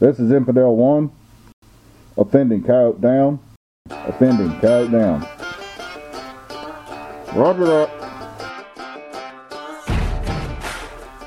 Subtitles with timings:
[0.00, 1.12] This is Infidel 1.
[2.16, 3.38] Offending coyote down.
[3.90, 5.28] Offending coyote down.
[7.34, 7.90] Roger that.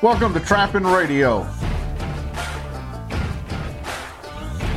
[0.01, 1.41] Welcome to Trapping Radio.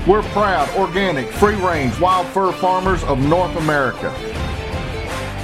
[0.06, 4.14] We're proud, organic, free range wild fur farmers of North America.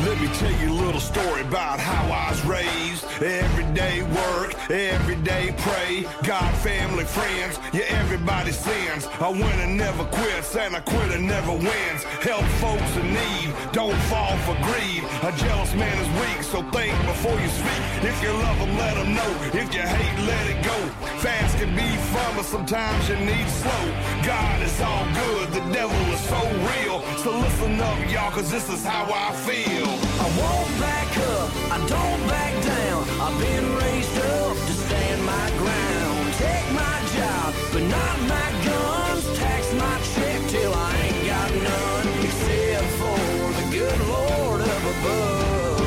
[0.05, 3.07] Let me tell you a little story about how I was raised.
[3.23, 4.32] Everyday work,
[4.71, 6.07] everyday pray.
[6.23, 9.09] God, family, friends, yeah, everybody sins.
[9.21, 12.03] A winner never quits, and a quitter never wins.
[12.21, 15.03] Help folks in need, don't fall for greed.
[15.23, 17.83] A jealous man is weak, so think before you speak.
[18.03, 19.31] If you love them, let them know.
[19.53, 20.79] If you hate, let it go.
[21.19, 23.85] Fast can be fun, but sometimes you need slow.
[24.25, 26.41] God is all good, the devil is so
[26.71, 27.03] real.
[27.19, 30.12] So listen up, y'all, cause this is how I feel.
[30.19, 33.03] I won't back up, I don't back down.
[33.21, 36.35] I've been raised up to stand my ground.
[36.35, 39.39] Take my job, but not my guns.
[39.39, 42.07] Tax my check till I ain't got none.
[42.25, 43.19] Except for
[43.59, 45.81] the good Lord up above.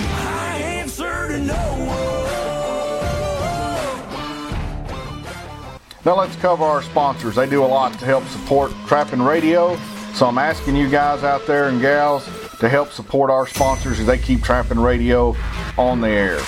[0.00, 2.02] I answer to no one.
[6.04, 7.36] Now let's cover our sponsors.
[7.36, 9.78] They do a lot to help support Trapping Radio.
[10.14, 12.28] So I'm asking you guys out there and gals
[12.62, 15.36] to help support our sponsors as they keep Trapping Radio
[15.76, 16.38] on the air.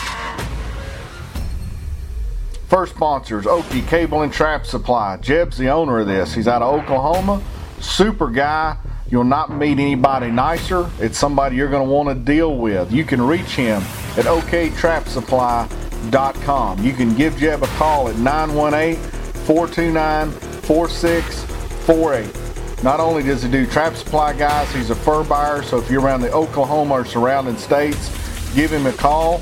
[2.69, 5.17] First sponsors, Okie Cable and Trap Supply.
[5.17, 6.33] Jeb's the owner of this.
[6.33, 7.43] He's out of Oklahoma.
[7.81, 8.77] Super guy.
[9.11, 10.89] You'll not meet anybody nicer.
[11.01, 12.93] It's somebody you're going to want to deal with.
[12.93, 13.83] You can reach him
[14.17, 16.85] at oktrapsupply.com.
[16.85, 19.03] You can give Jeb a call at 918
[19.45, 22.44] 429 4648.
[22.85, 25.63] Not only does he do trap supply guys, he's a fur buyer.
[25.63, 28.11] So if you're around the Oklahoma or surrounding states,
[28.55, 29.41] give him a call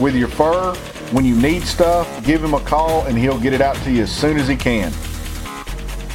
[0.00, 0.74] with your fur.
[1.12, 4.02] When you need stuff, give him a call and he'll get it out to you
[4.02, 4.92] as soon as he can.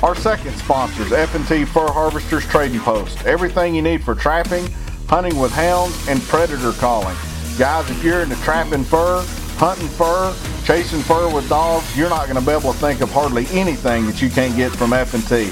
[0.04, 3.26] Our second sponsor is F&T Fur Harvesters Trading Post.
[3.26, 4.70] Everything you need for trapping,
[5.08, 7.16] hunting with hounds, and predator calling.
[7.58, 9.24] Guys, if you're into trapping fur,
[9.56, 10.36] hunting fur,
[10.66, 14.06] chasing fur with dogs, you're not going to be able to think of hardly anything
[14.06, 15.50] that you can't get from F&T.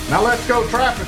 [0.09, 1.05] Now let's go trapping.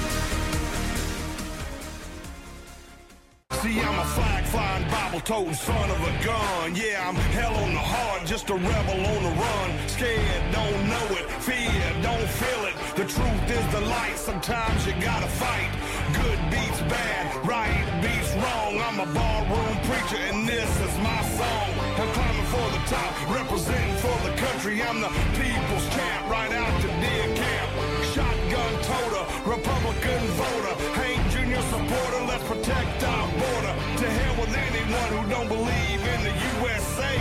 [3.62, 6.76] See, I'm a flag flying, Bible toting son of a gun.
[6.76, 9.88] Yeah, I'm hell on the heart, just a rebel on the run.
[9.88, 11.32] Scared, don't know it.
[11.48, 11.72] Fear,
[12.04, 12.76] don't feel it.
[12.98, 14.18] The truth is the light.
[14.18, 15.72] Sometimes you gotta fight.
[16.12, 18.84] Good beats bad, right beats wrong.
[18.84, 21.70] I'm a barroom preacher, and this is my song.
[21.96, 24.84] I'm climbing for the top, representing for the country.
[24.84, 26.90] I'm the people's champ, right out to.
[26.90, 27.39] Shotgun
[28.90, 30.76] toter, Republican voter.
[30.98, 31.62] Hank Jr.
[31.74, 33.74] supporter, let's protect our border.
[34.02, 37.16] To hell with anyone who don't believe in the USA.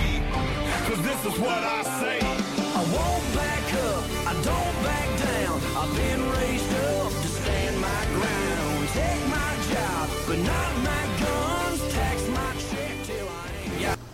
[0.87, 2.19] Cause this is what I say.
[2.81, 5.57] I won't back up, I don't back down.
[5.81, 8.89] I've been raised up to stand my ground.
[9.01, 10.88] Take my job, but not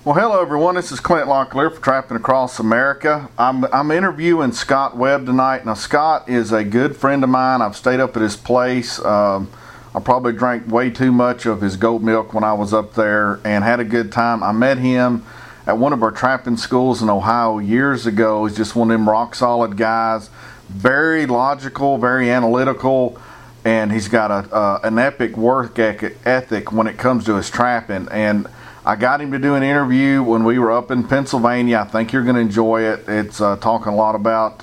[0.05, 0.75] Well, hello everyone.
[0.75, 3.31] This is Clint Locklear for Trapping Across America.
[3.39, 5.65] I'm, I'm interviewing Scott Webb tonight.
[5.65, 7.63] Now, Scott is a good friend of mine.
[7.63, 9.03] I've stayed up at his place.
[9.03, 9.51] Um,
[9.95, 13.41] I probably drank way too much of his goat milk when I was up there
[13.47, 14.43] and had a good time.
[14.43, 15.25] I met him
[15.67, 18.45] at one of our trapping schools in Ohio years ago.
[18.45, 20.29] He's just one of them rock solid guys.
[20.69, 23.19] very logical, very analytical,
[23.65, 28.07] and he's got a uh, an epic work ethic when it comes to his trapping.
[28.11, 28.49] And
[28.87, 31.79] I got him to do an interview when we were up in Pennsylvania.
[31.79, 33.09] I think you're going to enjoy it.
[33.09, 34.63] It's uh, talking a lot about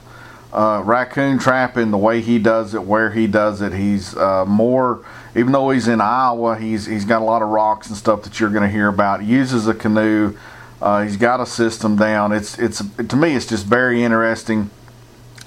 [0.54, 3.74] uh, raccoon trapping, the way he does it, where he does it.
[3.74, 5.04] He's uh, more,
[5.36, 8.40] even though he's in Iowa, he's he's got a lot of rocks and stuff that
[8.40, 9.22] you're going to hear about.
[9.22, 10.38] He uses a canoe.
[10.80, 12.32] Uh, he's got a system down.
[12.32, 14.70] It's it's to me, it's just very interesting.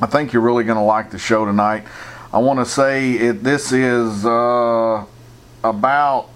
[0.01, 1.85] I think you're really going to like the show tonight.
[2.33, 3.45] I want to say it.
[3.45, 5.05] This is uh,
[5.63, 6.31] about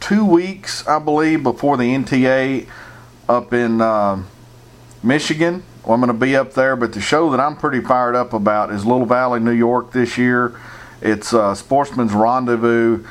[0.00, 2.66] two weeks, I believe, before the NTA
[3.28, 4.22] up in uh,
[5.02, 5.62] Michigan.
[5.84, 8.32] Well, I'm going to be up there, but the show that I'm pretty fired up
[8.32, 10.58] about is Little Valley, New York this year.
[11.00, 13.04] It's uh, Sportsman's Rendezvous.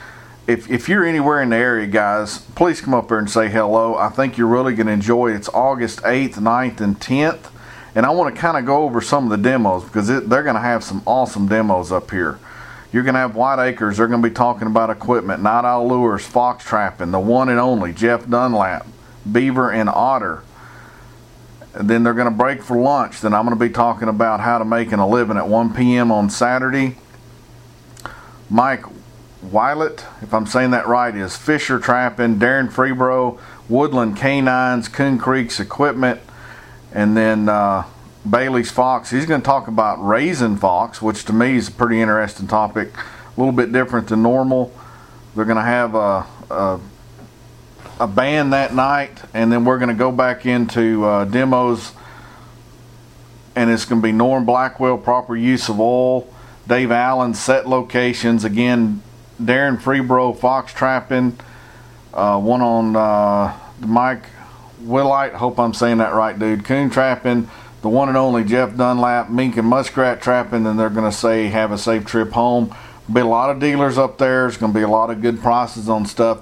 [0.46, 3.96] If, if you're anywhere in the area, guys, please come up there and say hello.
[3.96, 5.36] I think you're really going to enjoy it.
[5.36, 7.52] It's August 8th, 9th, and 10th.
[7.96, 10.44] And I want to kind of go over some of the demos because it, they're
[10.44, 12.40] going to have some awesome demos up here.
[12.92, 13.98] You're going to have White Acres.
[13.98, 17.60] They're going to be talking about equipment, Night Owl Lures, Fox Trapping, the one and
[17.60, 18.88] only Jeff Dunlap,
[19.30, 20.44] Beaver and Otter
[21.78, 23.22] and then they're going to break for lunch.
[23.22, 26.12] Then I'm going to be talking about how to make a living at 1 p.m.
[26.12, 26.98] on Saturday.
[28.50, 28.84] Mike
[29.46, 35.60] Weilet, if I'm saying that right, is Fisher Trapping, Darren Freebro, Woodland Canines, Coon Creek's
[35.60, 36.20] Equipment,
[36.92, 37.84] and then uh,
[38.30, 39.10] Bailey's Fox.
[39.10, 42.90] He's going to talk about raising fox, which to me is a pretty interesting topic,
[42.96, 44.74] a little bit different than normal.
[45.36, 46.80] They're going to have a, a
[48.00, 51.94] a band that night, and then we're going to go back into uh, demos,
[53.56, 56.32] and it's going to be Norm Blackwell, proper use of oil,
[56.68, 59.02] Dave Allen, set locations, again,
[59.42, 61.40] Darren Freebro, Fox Trapping,
[62.14, 64.26] uh, one on uh, Mike
[64.84, 67.50] Willite, hope I'm saying that right, dude, Coon Trapping,
[67.88, 71.48] the one and only Jeff Dunlap, Mink and Muskrat Trapping, and they're going to say,
[71.48, 72.76] have a safe trip home.
[73.12, 74.42] Be a lot of dealers up there.
[74.42, 76.42] There's going to be a lot of good prices on stuff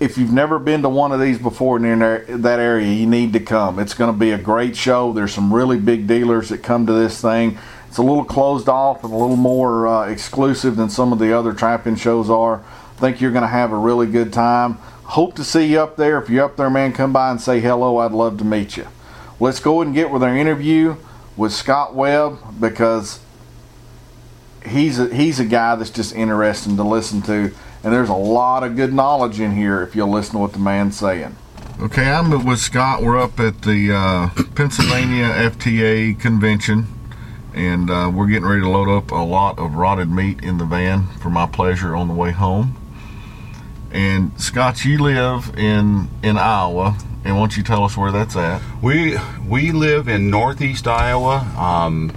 [0.00, 3.40] if you've never been to one of these before in that area, you need to
[3.40, 3.78] come.
[3.78, 5.12] It's going to be a great show.
[5.12, 7.58] There's some really big dealers that come to this thing.
[7.88, 11.32] It's a little closed off and a little more uh, exclusive than some of the
[11.32, 12.56] other trapping shows are.
[12.56, 14.74] I think you're going to have a really good time.
[15.04, 16.20] Hope to see you up there.
[16.20, 17.98] If you're up there, man, come by and say hello.
[17.98, 18.88] I'd love to meet you.
[19.40, 20.96] Let's go and get with our interview
[21.36, 23.20] with Scott Webb because
[24.66, 27.52] he's a, he's a guy that's just interesting to listen to
[27.84, 30.58] and there's a lot of good knowledge in here if you'll listen to what the
[30.58, 31.36] man's saying.
[31.80, 33.02] Okay, I'm with Scott.
[33.02, 36.86] We're up at the uh, Pennsylvania FTA convention,
[37.52, 40.64] and uh, we're getting ready to load up a lot of rotted meat in the
[40.64, 42.76] van for my pleasure on the way home.
[43.94, 48.34] And Scott, you live in in Iowa, and why don't you tell us where that's
[48.34, 48.60] at?
[48.82, 51.36] We we live in northeast Iowa.
[51.56, 52.12] Um,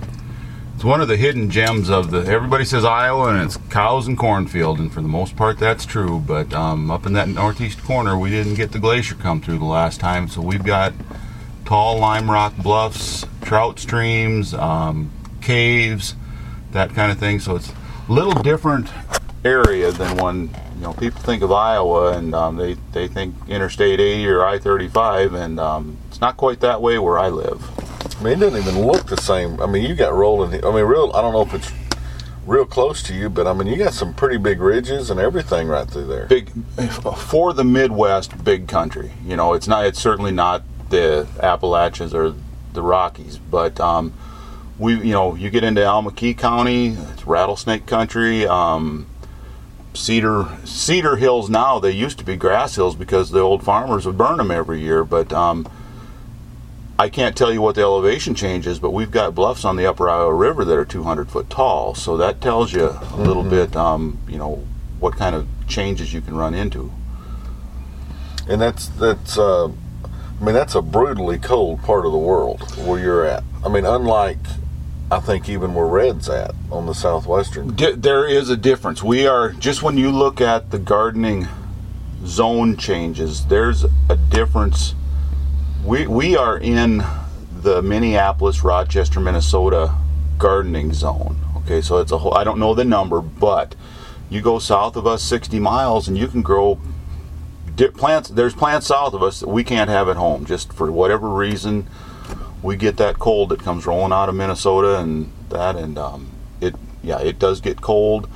[0.73, 2.25] it's one of the hidden gems of the.
[2.25, 6.19] Everybody says Iowa, and it's cows and cornfield, and for the most part, that's true.
[6.19, 9.65] But um, up in that northeast corner, we didn't get the glacier come through the
[9.65, 10.93] last time, so we've got
[11.63, 16.15] tall lime rock bluffs, trout streams, um, caves,
[16.71, 17.39] that kind of thing.
[17.39, 17.71] So it's
[18.09, 18.89] a little different
[19.45, 23.99] area than when you know people think of Iowa and um, they they think Interstate
[23.99, 27.63] 80 or I-35, and um, it's not quite that way where I live.
[28.19, 29.59] I mean, it doesn't even look the same.
[29.61, 30.63] I mean, you got rolling.
[30.63, 31.11] I mean, real.
[31.15, 31.71] I don't know if it's
[32.45, 35.67] real close to you, but I mean, you got some pretty big ridges and everything
[35.67, 36.25] right through there.
[36.27, 36.51] Big
[37.29, 39.11] for the Midwest, big country.
[39.25, 39.85] You know, it's not.
[39.85, 42.35] It's certainly not the Appalachians or
[42.73, 44.13] the Rockies, but um,
[44.77, 48.45] we, you know, you get into Allamakee County, it's rattlesnake country.
[48.45, 49.07] Um,
[49.97, 54.17] cedar cedar hills now they used to be grass hills because the old farmers would
[54.17, 55.67] burn them every year, but um,
[56.99, 59.85] I can't tell you what the elevation change is, but we've got bluffs on the
[59.85, 61.93] upper Iowa River that are 200 foot tall.
[61.93, 63.49] So that tells you a little mm-hmm.
[63.51, 64.63] bit, um, you know,
[64.99, 66.91] what kind of changes you can run into.
[68.49, 72.99] And that's that's uh, I mean that's a brutally cold part of the world where
[72.99, 73.43] you're at.
[73.63, 74.39] I mean, unlike
[75.09, 77.75] I think even where Red's at on the southwestern.
[77.75, 79.01] there is a difference.
[79.01, 81.47] We are just when you look at the gardening
[82.25, 84.95] zone changes, there's a difference
[85.87, 87.01] we we are in
[87.61, 89.95] the Minneapolis, Rochester, Minnesota
[90.37, 91.39] gardening zone.
[91.57, 92.33] Okay, so it's a whole.
[92.35, 93.75] I don't know the number, but
[94.29, 96.79] you go south of us 60 miles and you can grow
[97.95, 98.29] plants.
[98.29, 101.87] There's plants south of us that we can't have at home, just for whatever reason.
[102.61, 106.75] We get that cold that comes rolling out of Minnesota and that, and um, it
[107.03, 108.27] yeah, it does get cold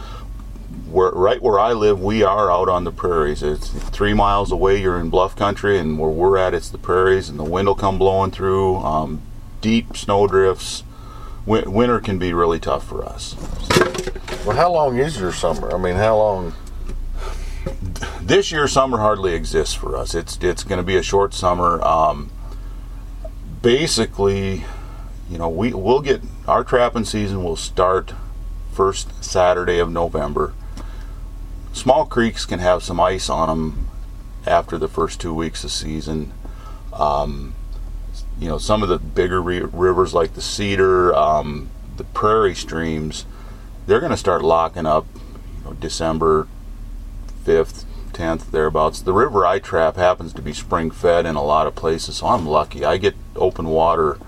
[0.91, 3.41] where right where I live, we are out on the prairies.
[3.41, 4.81] It's three miles away.
[4.81, 7.75] You're in bluff country, and where we're at, it's the prairies, and the wind will
[7.75, 8.77] come blowing through.
[8.77, 9.21] Um,
[9.61, 10.83] deep snow drifts.
[11.45, 13.35] win- winter can be really tough for us.
[14.45, 15.73] Well, how long is your summer?
[15.73, 16.53] I mean, how long?
[18.21, 20.15] this year summer hardly exists for us.
[20.15, 21.81] It's it's going to be a short summer.
[21.83, 22.31] Um,
[23.61, 24.65] basically,
[25.29, 28.13] you know, we we'll get our trapping season will start
[28.73, 30.53] first Saturday of November.
[31.73, 33.87] Small creeks can have some ice on them
[34.45, 36.33] after the first two weeks of season.
[36.93, 37.55] Um,
[38.39, 43.25] you know, some of the bigger re- rivers like the Cedar, um, the Prairie streams,
[43.85, 45.05] they're going to start locking up.
[45.59, 46.47] You know, December
[47.43, 47.85] fifth,
[48.21, 49.01] tenth, thereabouts.
[49.01, 52.27] The river I trap happens to be spring fed in a lot of places, so
[52.27, 52.85] I'm lucky.
[52.85, 54.19] I get open water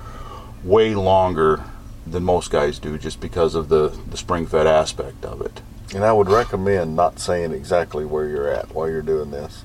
[0.63, 1.63] way longer
[2.07, 5.61] than most guys do, just because of the the spring fed aspect of it.
[5.93, 9.63] And I would recommend not saying exactly where you're at while you're doing this.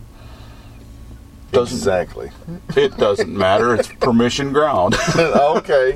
[1.51, 2.31] Doesn't- exactly.
[2.77, 3.75] It doesn't matter.
[3.75, 4.95] It's permission ground.
[5.17, 5.93] okay.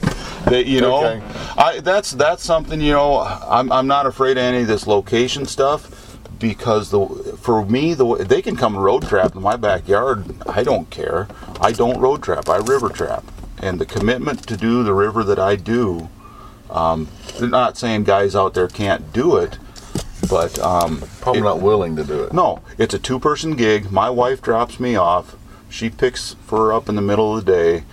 [0.47, 1.23] that you know Okay.
[1.59, 5.45] I that's that's something you know I'm, I'm not afraid of any of this location
[5.45, 6.02] stuff
[6.43, 7.07] because the
[7.41, 11.29] for me the they can come road trap in my backyard I don't care
[11.61, 13.25] I don't road trap I river trap
[13.59, 16.11] and the commitment to do the river that I do
[16.69, 17.07] um,
[17.39, 19.59] they're not saying guys out there can't do it
[20.29, 22.33] but um, Probably it- not willing to do it.
[22.33, 23.91] no, it's a two person gig.
[23.91, 25.37] My wife drops me off.
[25.69, 27.85] She picks for up in the middle of the day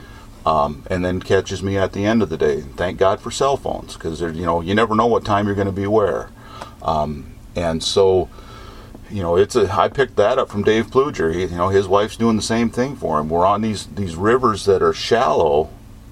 [0.45, 2.61] um, and then catches me at the end of the day.
[2.61, 5.67] Thank God for cell phones because you know you never know what time you're going
[5.67, 6.29] to be where.
[6.81, 7.28] Um,
[7.59, 8.29] and so,
[9.09, 9.71] you know, it's a.
[9.71, 11.33] I picked that up from Dave Pluger.
[11.33, 13.29] He, you know, his wife's doing the same thing for him.
[13.29, 15.69] We're on these these rivers that are shallow,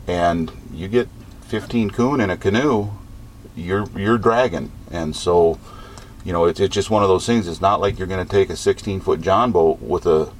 [0.07, 1.07] and you get
[1.47, 2.89] 15 coon in a canoe,
[3.55, 4.71] you're you're dragging.
[4.91, 5.59] And so,
[6.23, 7.47] you know, it's, it's just one of those things.
[7.47, 10.31] It's not like you're going to take a 16 foot John boat with a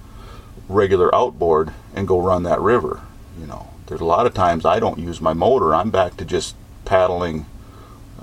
[0.67, 3.01] regular outboard and go run that river.
[3.39, 5.73] You know, there's a lot of times I don't use my motor.
[5.73, 7.45] I'm back to just paddling.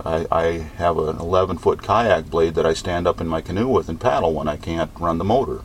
[0.04, 0.44] I, I
[0.76, 4.00] have an 11 foot kayak blade that I stand up in my canoe with and
[4.00, 5.62] paddle when I can't run the motor.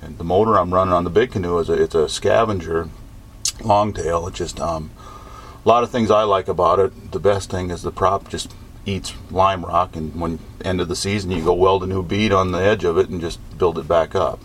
[0.00, 2.88] And the motor I'm running on the big canoe is a, it's a scavenger
[3.64, 4.26] longtail.
[4.28, 4.90] It just um,
[5.64, 7.12] a lot of things I like about it.
[7.12, 8.54] The best thing is the prop just
[8.84, 12.32] eats lime rock, and when end of the season you go weld a new bead
[12.32, 14.40] on the edge of it and just build it back up.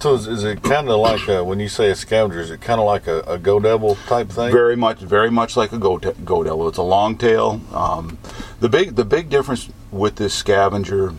[0.00, 2.40] So is, is it kind of like a, when you say a scavenger?
[2.40, 4.52] Is it kind of like a, a go devil type thing?
[4.52, 6.68] Very much, very much like a go go devil.
[6.68, 7.60] It's a long tail.
[7.72, 8.18] Um,
[8.60, 11.14] the big the big difference with this scavenger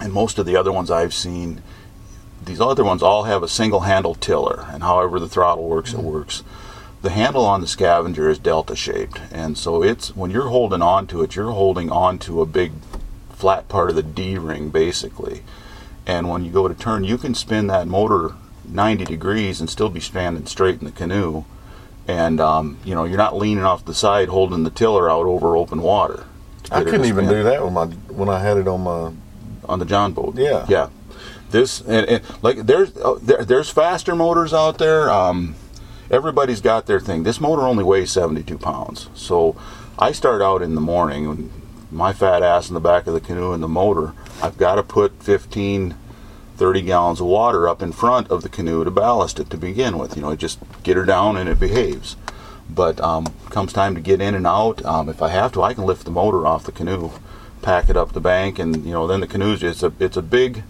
[0.00, 1.62] and most of the other ones I've seen,
[2.44, 6.00] these other ones all have a single handle tiller, and however the throttle works, it
[6.00, 6.42] works.
[7.02, 11.06] The handle on the scavenger is delta shaped, and so it's when you're holding on
[11.08, 12.72] to it, you're holding on to a big
[13.30, 15.42] flat part of the D ring basically.
[16.06, 18.34] And when you go to turn, you can spin that motor
[18.68, 21.44] 90 degrees and still be standing straight in the canoe.
[22.06, 25.56] And um, you know you're not leaning off the side holding the tiller out over
[25.56, 26.26] open water.
[26.70, 28.82] I get it to couldn't even do that with my when I had it on
[28.82, 29.12] my.
[29.68, 30.36] on the John boat.
[30.36, 30.66] Yeah.
[30.68, 30.88] yeah.
[31.50, 35.10] This and, and like there's uh, there, there's faster motors out there.
[35.10, 35.54] Um,
[36.10, 37.22] everybody's got their thing.
[37.22, 39.56] This motor only weighs 72 pounds, so
[39.98, 41.26] I start out in the morning.
[41.26, 41.50] and
[41.90, 44.12] My fat ass in the back of the canoe and the motor.
[44.44, 45.94] I've got to put 15,
[46.58, 49.96] 30 gallons of water up in front of the canoe to ballast it to begin
[49.96, 50.16] with.
[50.16, 52.16] You know, I just get her down and it behaves.
[52.68, 55.72] But um, comes time to get in and out, um, if I have to, I
[55.72, 57.12] can lift the motor off the canoe,
[57.62, 60.22] pack it up the bank, and you know then the canoe's it's a it's a
[60.22, 60.62] big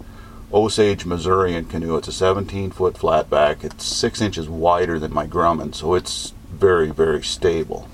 [0.53, 1.97] Osage Missourian canoe.
[1.97, 3.65] It's a 17 foot flatback.
[3.65, 7.89] It's six inches wider than my Grumman, so it's very very stable.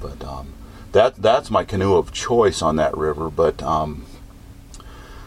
[0.00, 0.52] But um,
[0.92, 3.30] that that's my canoe of choice on that river.
[3.30, 4.06] But um,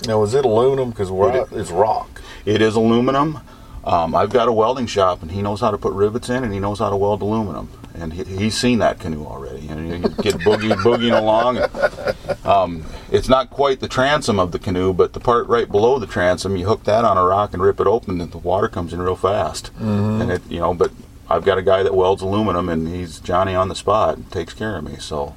[0.06, 0.90] Now is it aluminum?
[0.90, 2.22] Because It- it's rock.
[2.46, 3.40] It is aluminum.
[3.86, 6.54] Um, I've got a welding shop, and he knows how to put rivets in, and
[6.54, 7.68] he knows how to weld aluminum.
[7.96, 9.68] And he, he's seen that canoe already.
[9.68, 11.58] And you get boogie boogieing along.
[11.58, 16.00] And, um, it's not quite the transom of the canoe, but the part right below
[16.00, 18.68] the transom, you hook that on a rock and rip it open, and the water
[18.70, 19.70] comes in real fast.
[19.80, 20.92] And it, you know, but
[21.30, 24.54] I've got a guy that welds aluminum, and he's Johnny on the spot, and takes
[24.54, 24.96] care of me.
[25.00, 25.36] So.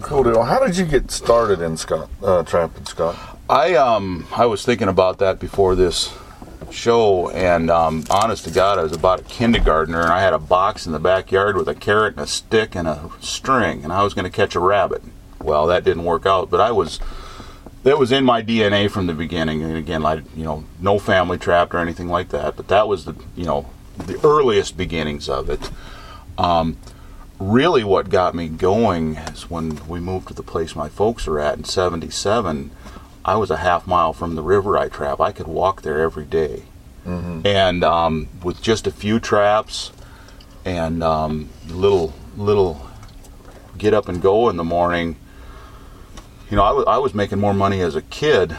[0.00, 0.42] Cool deal.
[0.42, 3.38] How did you get started in Scott uh, trapping, Scott?
[3.48, 6.12] I um I was thinking about that before this
[6.70, 10.38] show, and um, honest to God, I was about a kindergartner, and I had a
[10.38, 14.02] box in the backyard with a carrot and a stick and a string, and I
[14.02, 15.02] was going to catch a rabbit.
[15.42, 16.98] Well, that didn't work out, but I was
[17.82, 19.62] that was in my DNA from the beginning.
[19.62, 23.04] And again, like you know, no family trapped or anything like that, but that was
[23.04, 23.68] the you know
[23.98, 25.70] the earliest beginnings of it.
[26.38, 26.78] Um,
[27.50, 31.38] really, what got me going is when we moved to the place my folks are
[31.38, 32.70] at in '77.
[33.24, 35.20] I was a half mile from the river I trap.
[35.20, 36.64] I could walk there every day.
[37.04, 39.90] and um, with just a few traps
[40.64, 42.86] and um, little little
[43.76, 45.16] get up and go in the morning,
[46.50, 48.56] you know, I wa- I was making more money as a kid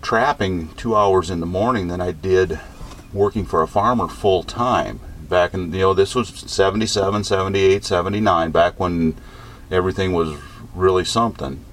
[0.00, 2.60] trapping two hours in the morning than I did
[3.12, 5.00] working for a farmer full time.
[5.32, 9.16] Back in, you know, this was 77, 78, 79, back when
[9.70, 10.36] everything was
[10.74, 11.64] really something.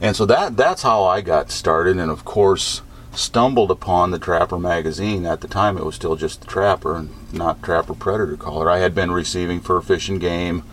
[0.00, 4.58] And so that that's how I got started, and of course stumbled upon the Trapper
[4.58, 5.24] magazine.
[5.24, 8.68] At the time, it was still just the Trapper and not Trapper Predator Caller.
[8.68, 10.64] I had been receiving for Fish and Game,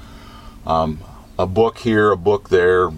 [0.65, 1.01] um,
[1.38, 2.89] a book here, a book there.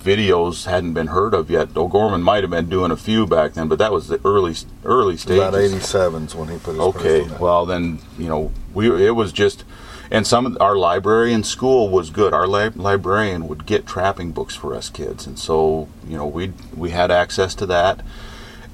[0.00, 1.76] Videos hadn't been heard of yet.
[1.76, 4.54] O'Gorman might have been doing a few back then, but that was the early
[4.84, 5.38] early stages.
[5.38, 9.64] About 87's when he put his Okay, well then you know we it was just,
[10.10, 12.32] and some of our library in school was good.
[12.32, 16.52] Our li- librarian would get trapping books for us kids, and so you know we
[16.74, 18.00] we had access to that,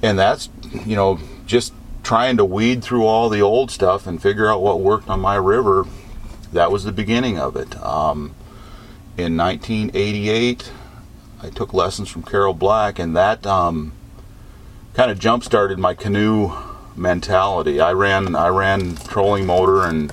[0.02, 0.48] and that's
[0.84, 1.72] you know just
[2.04, 5.34] trying to weed through all the old stuff and figure out what worked on my
[5.34, 5.86] river.
[6.52, 7.76] That was the beginning of it.
[7.82, 8.32] Um,
[9.18, 10.70] in 1988,
[11.42, 13.92] I took lessons from Carol Black, and that um,
[14.94, 16.52] kind of jump started my canoe
[16.96, 17.80] mentality.
[17.80, 20.12] I ran I ran trolling motor and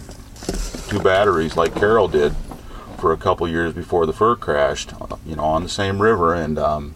[0.90, 2.36] two batteries like Carol did
[2.98, 6.34] for a couple years before the fur crashed, uh, you know, on the same river
[6.34, 6.96] and um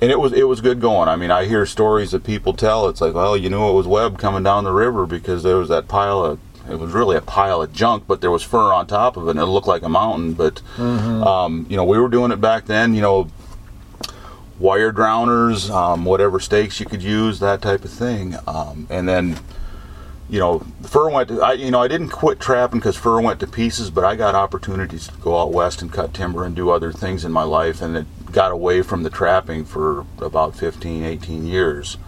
[0.00, 1.08] and it was it was good going.
[1.08, 2.88] I mean, I hear stories that people tell.
[2.88, 5.68] It's like, well, you knew it was Webb coming down the river because there was
[5.68, 6.40] that pile of.
[6.70, 9.32] It was really a pile of junk, but there was fur on top of it,
[9.32, 10.32] and it looked like a mountain.
[10.34, 12.94] But um, you know, we were doing it back then.
[12.94, 13.30] You know,
[14.58, 18.36] wire drowners, um, whatever stakes you could use, that type of thing.
[18.46, 19.38] Um, and then,
[20.28, 21.28] you know, fur went.
[21.28, 24.16] To, I, you know, I didn't quit trapping because fur went to pieces, but I
[24.16, 27.42] got opportunities to go out west and cut timber and do other things in my
[27.42, 31.98] life, and it got away from the trapping for about 15, 18 years.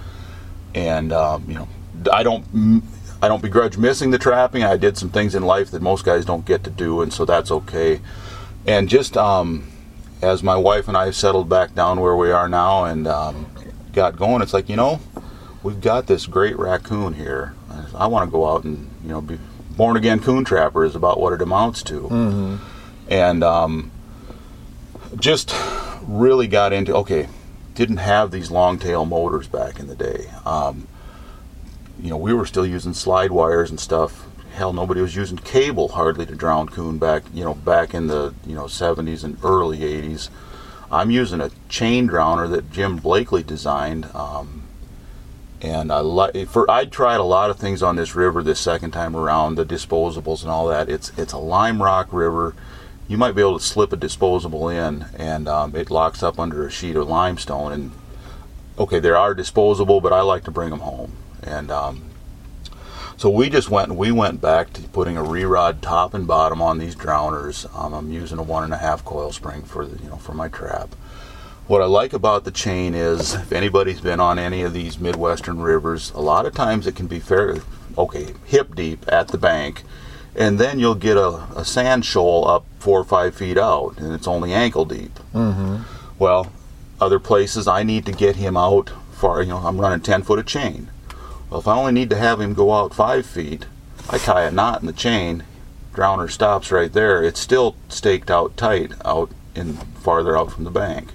[0.74, 1.68] And um, you know,
[2.12, 2.82] I don't.
[3.22, 4.64] I don't begrudge missing the trapping.
[4.64, 7.24] I did some things in life that most guys don't get to do, and so
[7.24, 8.02] that's okay.
[8.66, 9.66] And just um,
[10.24, 13.46] as my wife and I settled back down where we are now and um,
[13.92, 15.00] got going, it's like you know,
[15.62, 17.54] we've got this great raccoon here.
[17.94, 19.38] I want to go out and you know be
[19.76, 22.08] born again coon trapper is about what it amounts to,
[23.08, 23.90] and um,
[25.20, 25.54] just
[26.02, 27.28] really got into okay.
[27.74, 30.30] Didn't have these long tail motors back in the day.
[30.46, 30.86] Um,
[32.00, 34.23] you know, we were still using slide wires and stuff.
[34.54, 38.32] Hell, nobody was using cable hardly to drown coon back, you know, back in the
[38.46, 40.28] you know 70s and early 80s.
[40.92, 44.62] I'm using a chain drowner that Jim Blakely designed, um,
[45.60, 48.92] and I like for I tried a lot of things on this river this second
[48.92, 50.88] time around, the disposables and all that.
[50.88, 52.54] It's it's a lime rock river.
[53.08, 56.64] You might be able to slip a disposable in, and um, it locks up under
[56.64, 57.72] a sheet of limestone.
[57.72, 57.92] And
[58.78, 61.16] okay, they are disposable, but I like to bring them home.
[61.42, 62.04] And um,
[63.16, 66.60] so we just went and we went back to putting a re-rod top and bottom
[66.60, 67.66] on these drowners.
[67.78, 70.34] Um, I'm using a one and a half coil spring for the, you know for
[70.34, 70.94] my trap.
[71.66, 75.60] What I like about the chain is if anybody's been on any of these midwestern
[75.60, 77.56] rivers, a lot of times it can be fair
[77.96, 79.82] okay hip deep at the bank,
[80.34, 84.12] and then you'll get a, a sand shoal up four or five feet out, and
[84.12, 85.14] it's only ankle deep.
[85.32, 85.82] Mm-hmm.
[86.18, 86.52] Well,
[87.00, 89.42] other places I need to get him out far.
[89.42, 90.90] You know, I'm running ten foot of chain.
[91.54, 93.66] Well, if I only need to have him go out five feet,
[94.10, 95.44] I tie a knot in the chain.
[95.92, 97.22] Drowner stops right there.
[97.22, 101.10] It's still staked out tight out in farther out from the bank.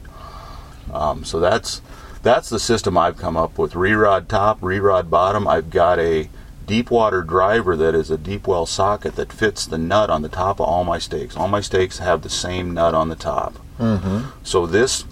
[0.94, 1.82] Um, so that's
[2.24, 3.76] that's the system I've come up with.
[3.76, 5.46] Re-rod top, re-rod bottom.
[5.46, 6.30] I've got a
[6.66, 10.30] deep water driver that is a deep well socket that fits the nut on the
[10.30, 11.36] top of all my stakes.
[11.36, 13.56] All my stakes have the same nut on the top.
[13.78, 14.30] Mm-hmm.
[14.44, 15.04] So this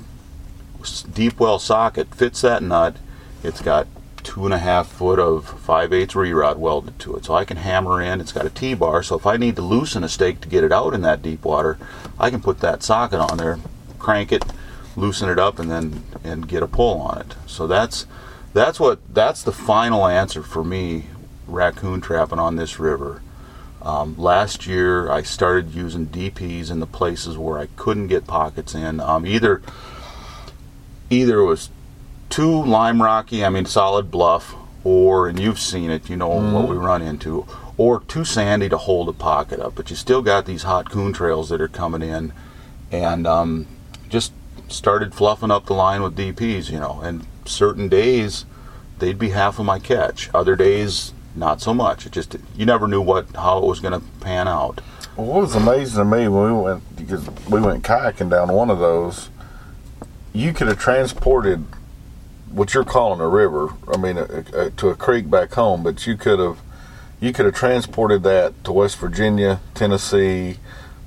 [1.13, 2.95] deep well socket fits that nut.
[3.43, 3.87] It's got
[4.27, 7.23] two and a half foot of 5 eighths re-rod welded to it.
[7.23, 8.19] So I can hammer in.
[8.19, 9.01] It's got a T-bar.
[9.01, 11.45] So if I need to loosen a stake to get it out in that deep
[11.45, 11.79] water,
[12.19, 13.57] I can put that socket on there,
[13.99, 14.43] crank it,
[14.97, 17.35] loosen it up, and then and get a pull on it.
[17.45, 18.05] So that's
[18.53, 21.05] that's what that's the final answer for me
[21.47, 23.21] raccoon trapping on this river.
[23.81, 28.75] Um, last year, I started using DPs in the places where I couldn't get pockets
[28.75, 28.99] in.
[28.99, 29.61] Um, either
[31.09, 31.69] either it was
[32.29, 36.67] too lime rocky, I mean solid bluff, or and you've seen it, you know what
[36.67, 37.45] we run into,
[37.77, 39.75] or too sandy to hold a pocket up.
[39.75, 42.33] But you still got these hot coon trails that are coming in,
[42.91, 43.67] and um,
[44.09, 44.33] just
[44.67, 46.99] started fluffing up the line with DPs, you know.
[47.01, 48.45] And certain days
[48.99, 50.29] they'd be half of my catch.
[50.33, 52.05] Other days not so much.
[52.05, 54.81] It just you never knew what how it was going to pan out.
[55.15, 58.69] Well, what was amazing to me when we went because we went kayaking down one
[58.69, 59.29] of those,
[60.33, 61.65] you could have transported
[62.51, 63.69] what you're calling a river.
[63.87, 66.59] I mean, a, a, to a creek back home, but you could have
[67.19, 70.57] you could have transported that to West Virginia, Tennessee,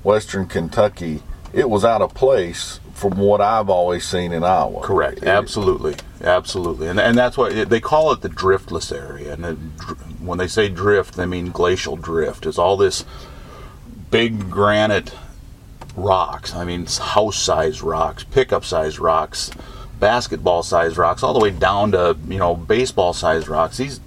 [0.03, 1.23] Western Kentucky,
[1.53, 4.81] it was out of place from what I've always seen in Iowa.
[4.81, 5.19] Correct.
[5.19, 5.95] It- Absolutely.
[6.21, 6.87] Absolutely.
[6.87, 9.33] And, and that's why they call it the driftless area.
[9.33, 9.55] And it,
[10.19, 12.45] when they say drift, they mean glacial drift.
[12.45, 13.05] It's all this
[14.11, 15.15] big granite
[15.95, 16.53] rocks.
[16.53, 19.49] I mean, house sized rocks, pickup sized rocks,
[20.01, 23.77] basketball sized rocks, all the way down to, you know, baseball sized rocks.
[23.77, 24.01] These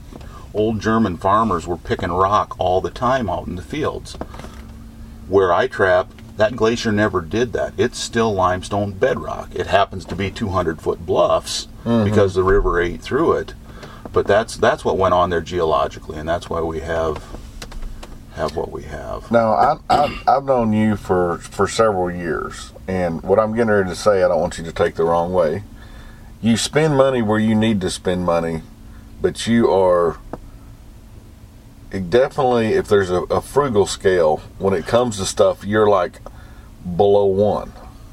[0.53, 4.15] old German farmers were picking rock all the time out in the fields.
[5.29, 7.73] Where I trap, that glacier never did that.
[7.79, 9.55] It's still limestone bedrock.
[9.55, 12.05] It happens to be 200 foot bluffs mm-hmm.
[12.05, 13.55] because the river ate through it.
[14.13, 17.25] But that's that's what went on there geologically, and that's why we have
[18.35, 19.31] have what we have.
[19.31, 23.89] Now, I, I, I've known you for, for several years, and what I'm getting ready
[23.89, 25.63] to say, I don't want you to take the wrong way.
[26.45, 28.61] You spend money where you need to spend money,
[29.23, 30.19] but you are
[31.91, 36.21] definitely, if there's a, a frugal scale, when it comes to stuff, you're like
[36.85, 37.73] below one.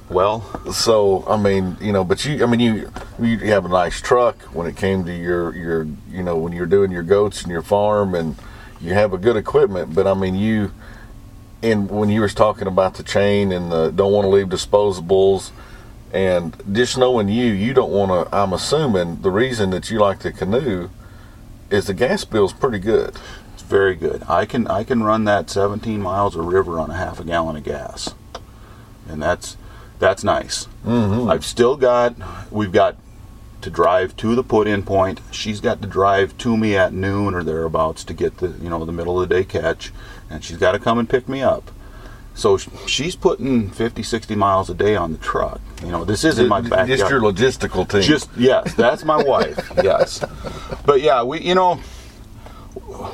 [0.10, 2.90] Well, So I mean, you know, but you, I mean, you
[3.20, 6.66] you have a nice truck when it came to your your, you know, when you're
[6.66, 8.38] doing your goats and your farm, and
[8.80, 9.94] you have a good equipment.
[9.94, 10.72] But I mean, you,
[11.62, 15.52] and when you was talking about the chain and the don't want to leave disposables,
[16.14, 18.36] and just knowing you, you don't want to.
[18.36, 20.90] I'm assuming the reason that you like the canoe
[21.70, 23.16] is the gas bill's pretty good.
[23.54, 24.24] it's very good.
[24.28, 27.56] I can I can run that 17 miles of river on a half a gallon
[27.56, 28.14] of gas,
[29.08, 29.58] and that's
[30.00, 30.68] that's nice.
[30.86, 31.30] Mm-hmm.
[31.30, 32.16] I've still got
[32.52, 32.98] we've got
[33.62, 35.22] to drive to the put-in point.
[35.32, 38.84] She's got to drive to me at noon or thereabouts to get the you know
[38.84, 39.92] the middle of the day catch,
[40.30, 41.72] and she's got to come and pick me up.
[42.42, 45.62] So she's putting 50, 60 miles a day on the truck.
[45.84, 46.88] You know, this isn't my backyard.
[46.88, 48.02] Just your logistical team.
[48.02, 49.60] Just yes, that's my wife.
[49.84, 50.24] Yes,
[50.86, 51.80] but yeah, we you know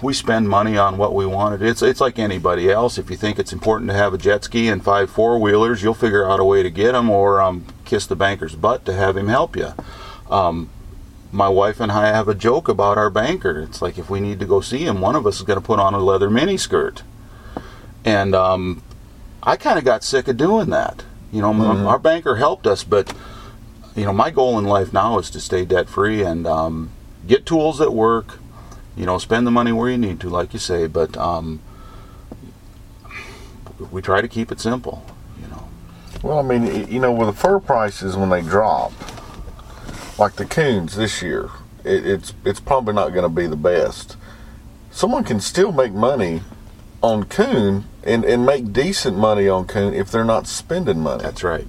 [0.02, 1.62] we spend money on what we wanted.
[1.62, 2.98] It's it's like anybody else.
[2.98, 5.94] If you think it's important to have a jet ski and five four wheelers, you'll
[5.94, 9.18] figure out a way to get them, or um, kiss the banker's butt to have
[9.18, 9.74] him help you.
[10.30, 10.70] Um,
[11.32, 13.62] my wife and I have a joke about our banker.
[13.62, 15.66] It's like if we need to go see him, one of us is going to
[15.66, 17.04] put on a leather mini skirt,
[18.06, 18.82] and um,
[19.48, 21.04] I kind of got sick of doing that.
[21.32, 23.14] You know, my- our banker helped us, but
[23.96, 26.92] you know, my goal in life now is to stay debt free and um,
[27.26, 28.40] get tools that work.
[28.96, 31.62] You know, spend the money where you need to, like you say, but um,
[33.92, 35.04] we try to keep it simple.
[35.42, 35.68] You know,
[36.24, 38.92] Well, I mean, you know, with the fur prices when they drop,
[40.20, 41.50] like the coons this year,
[41.84, 44.18] it, it's it's probably not going to be the best.
[44.92, 46.42] Someone can still make money
[47.02, 51.24] on coon and, and make decent money on coon if they're not spending money.
[51.24, 51.68] that's right.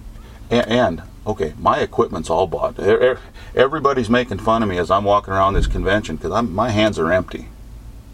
[0.50, 2.78] And, and okay, my equipment's all bought.
[3.54, 7.12] Everybody's making fun of me as I'm walking around this convention because my hands are
[7.12, 7.48] empty.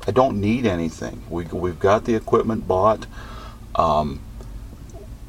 [0.06, 1.22] I don't need anything.
[1.30, 3.06] We, we've got the equipment bought.
[3.74, 4.20] Um,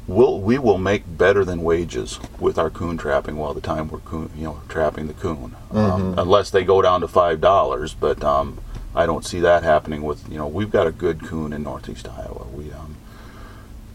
[0.06, 3.98] we'll, we will make better than wages with our coon trapping while the time we're
[4.00, 7.94] coon, you know trapping the coon, um, unless they go down to five dollars.
[7.94, 8.60] But um,
[8.94, 12.08] I don't see that happening with you know we've got a good coon in northeast
[12.08, 12.46] Iowa.
[12.52, 12.85] We um,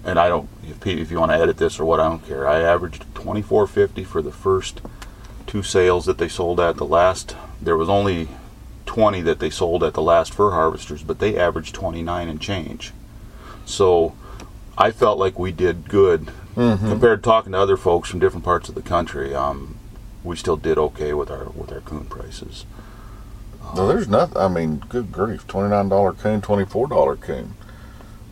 [0.03, 2.47] and I don't if, if you want to edit this or what I don't care.
[2.47, 4.81] I averaged twenty four fifty for the first
[5.47, 7.35] two sales that they sold at the last.
[7.61, 8.29] There was only
[8.85, 12.91] 20 that they sold at the last fur harvesters, but they averaged 29 and change.
[13.65, 14.15] So
[14.77, 16.31] I felt like we did good
[16.89, 19.33] compared to talking to other folks from different parts of the country.
[19.33, 19.77] Um,
[20.23, 22.65] we still did okay with our with our coon prices.
[23.75, 24.37] No, there's nothing.
[24.37, 27.55] I mean, good grief, twenty nine dollar coon, twenty four dollar coon,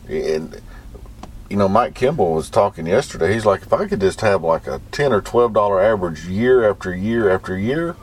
[0.08, 0.60] and
[1.50, 3.32] you know, Mike Kimball was talking yesterday.
[3.32, 6.68] He's like, if I could just have like a ten or twelve dollar average year
[6.68, 7.96] after year after year,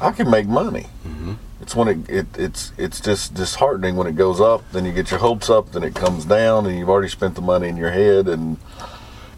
[0.00, 0.86] I can make money.
[1.06, 1.32] Mm-hmm.
[1.60, 4.62] It's when it, it it's it's just disheartening when it goes up.
[4.72, 7.40] Then you get your hopes up, then it comes down, and you've already spent the
[7.40, 8.28] money in your head.
[8.28, 8.58] And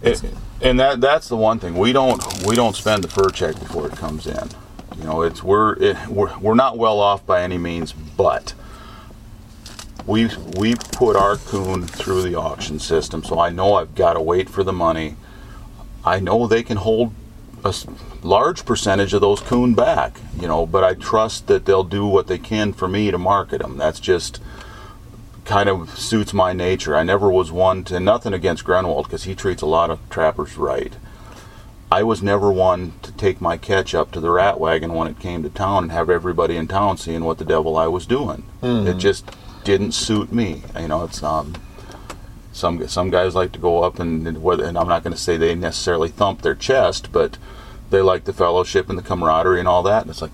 [0.03, 0.23] It,
[0.61, 3.87] and that that's the one thing we don't we don't spend the fur check before
[3.87, 4.49] it comes in.
[4.99, 8.55] You know, it's we're it, we're we're not well off by any means, but
[10.07, 14.21] we we put our coon through the auction system, so I know I've got to
[14.21, 15.17] wait for the money.
[16.05, 17.13] I know they can hold
[17.65, 17.75] a
[18.23, 22.27] large percentage of those coon back, you know, but I trust that they'll do what
[22.27, 23.79] they can for me to market them.
[23.79, 24.41] That's just
[25.47, 26.95] kind of suits my nature.
[26.97, 30.59] I never was one to nothing against Grunwald because he treats a lot of trappers
[30.59, 30.95] right.
[31.91, 35.21] I was never one to take my catch up to the rat wagon when it
[35.21, 38.45] came to town and have everybody in town seeing what the devil I was doing.
[38.63, 38.99] It mm-hmm.
[38.99, 39.31] just
[39.65, 40.63] didn't suit me.
[40.79, 41.55] You know, it's um
[42.53, 45.21] some some guys like to go up and and whether and I'm not going to
[45.21, 47.39] say they necessarily thump their chest, but
[47.91, 50.03] they like the fellowship and the camaraderie and all that.
[50.03, 50.33] And it's like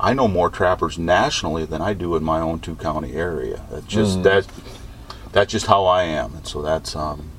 [0.00, 3.64] I know more trappers nationally than I do in my own two county area.
[3.70, 4.46] That's just that
[5.32, 7.30] that's just how I am, and so that's um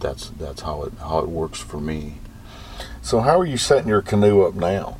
[0.00, 2.14] that's that's how it how it works for me.
[3.02, 4.98] So how are you setting your canoe up now?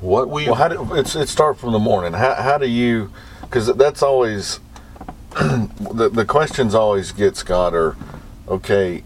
[0.00, 2.12] What we Well, how do it's it start from the morning?
[2.12, 3.10] How how do you?
[3.52, 4.60] Because that's always
[5.34, 7.96] the the questions always get Scott are
[8.48, 9.04] okay.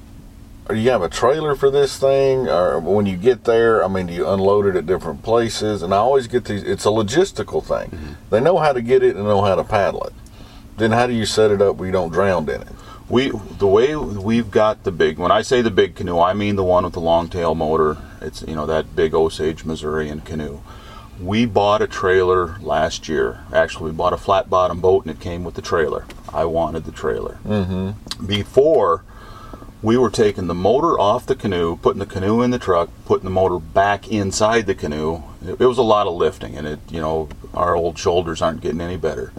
[0.69, 4.07] Or you have a trailer for this thing, or when you get there, I mean,
[4.07, 5.83] do you unload it at different places?
[5.83, 6.63] And I always get these.
[6.63, 7.91] It's a logistical thing.
[7.91, 8.13] Mm-hmm.
[8.31, 10.13] They know how to get it and know how to paddle it.
[10.77, 12.69] Then how do you set it up where you don't drown in it?
[13.09, 15.19] We the way we've got the big.
[15.19, 17.97] When I say the big canoe, I mean the one with the long tail motor.
[18.21, 20.61] It's you know that big Osage Missourian canoe.
[21.21, 23.41] We bought a trailer last year.
[23.53, 26.05] Actually, we bought a flat bottom boat and it came with the trailer.
[26.33, 27.39] I wanted the trailer.
[27.45, 28.27] Mm-hmm.
[28.27, 29.03] Before,
[29.83, 33.25] we were taking the motor off the canoe, putting the canoe in the truck, putting
[33.25, 35.23] the motor back inside the canoe.
[35.45, 38.61] It, it was a lot of lifting, and it you know our old shoulders aren't
[38.61, 39.33] getting any better.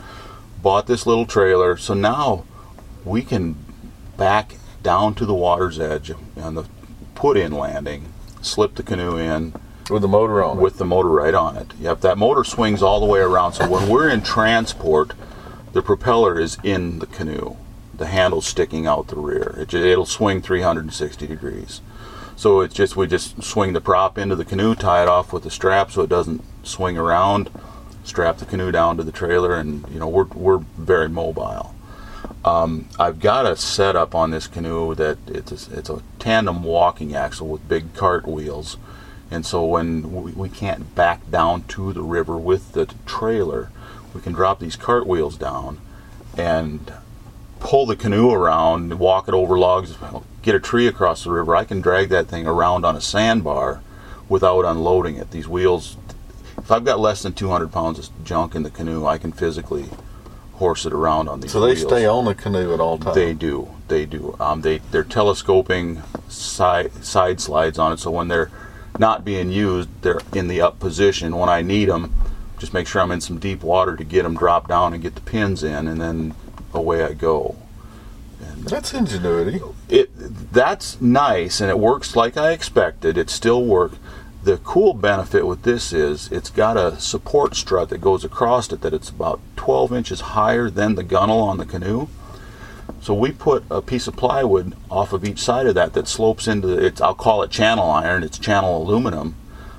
[0.62, 2.46] Bought this little trailer, so now
[3.04, 3.56] we can
[4.16, 6.66] back down to the water's edge on the
[7.14, 9.54] put in landing, slip the canoe in
[9.90, 10.62] With the motor on it.
[10.62, 11.74] with the motor right on it.
[11.80, 13.54] Yep, that motor swings all the way around.
[13.54, 15.14] So when we're in transport,
[15.74, 17.56] the propeller is in the canoe.
[17.94, 19.56] The handle sticking out the rear.
[19.58, 21.82] It, it'll swing 360 degrees.
[22.36, 25.46] So it's just we just swing the prop into the canoe, tie it off with
[25.48, 27.50] a strap so it doesn't swing around.
[28.04, 31.74] Strap the canoe down to the trailer, and you know we're we're very mobile.
[32.46, 37.16] Um, I've got a setup on this canoe that it's a, it's a tandem walking
[37.16, 38.78] axle with big cart wheels,
[39.30, 43.72] and so when we, we can't back down to the river with the trailer,
[44.14, 45.80] we can drop these cart wheels down
[46.38, 46.94] and
[47.60, 49.96] pull the canoe around, walk it over logs,
[50.42, 51.56] get a tree across the river.
[51.56, 53.82] I can drag that thing around on a sandbar
[54.30, 55.32] without unloading it.
[55.32, 55.98] These wheels,
[56.58, 59.86] if I've got less than 200 pounds of junk in the canoe, I can physically
[60.54, 61.82] horse it around on these so they wheels.
[61.82, 63.16] stay on the canoe at all times.
[63.16, 63.70] They do.
[63.88, 64.36] They do.
[64.40, 68.52] Um, they they're telescoping side side slides on it, so when they're
[69.00, 71.36] not being used, they're in the up position.
[71.36, 72.14] When I need them,
[72.58, 75.16] just make sure I'm in some deep water to get them dropped down and get
[75.16, 76.34] the pins in, and then
[76.74, 77.56] away I go.
[78.58, 79.62] That's ingenuity.
[79.90, 80.10] It
[80.52, 83.18] that's nice, and it works like I expected.
[83.18, 83.98] It still worked.
[84.44, 88.82] The cool benefit with this is it's got a support strut that goes across it
[88.82, 92.08] that it's about 12 inches higher than the gunnel on the canoe.
[93.02, 96.48] So we put a piece of plywood off of each side of that that slopes
[96.48, 99.36] into it's I'll call it channel iron, it's channel aluminum.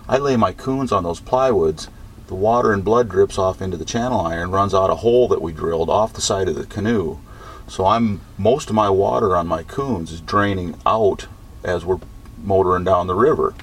[0.08, 1.88] I lay my coons on those plywoods.
[2.28, 5.42] The water and blood drips off into the channel iron, runs out a hole that
[5.42, 7.18] we drilled off the side of the canoe.
[7.66, 11.26] So I'm most of my water on my coons is draining out
[11.62, 12.00] as we're
[12.42, 13.54] motoring down the river.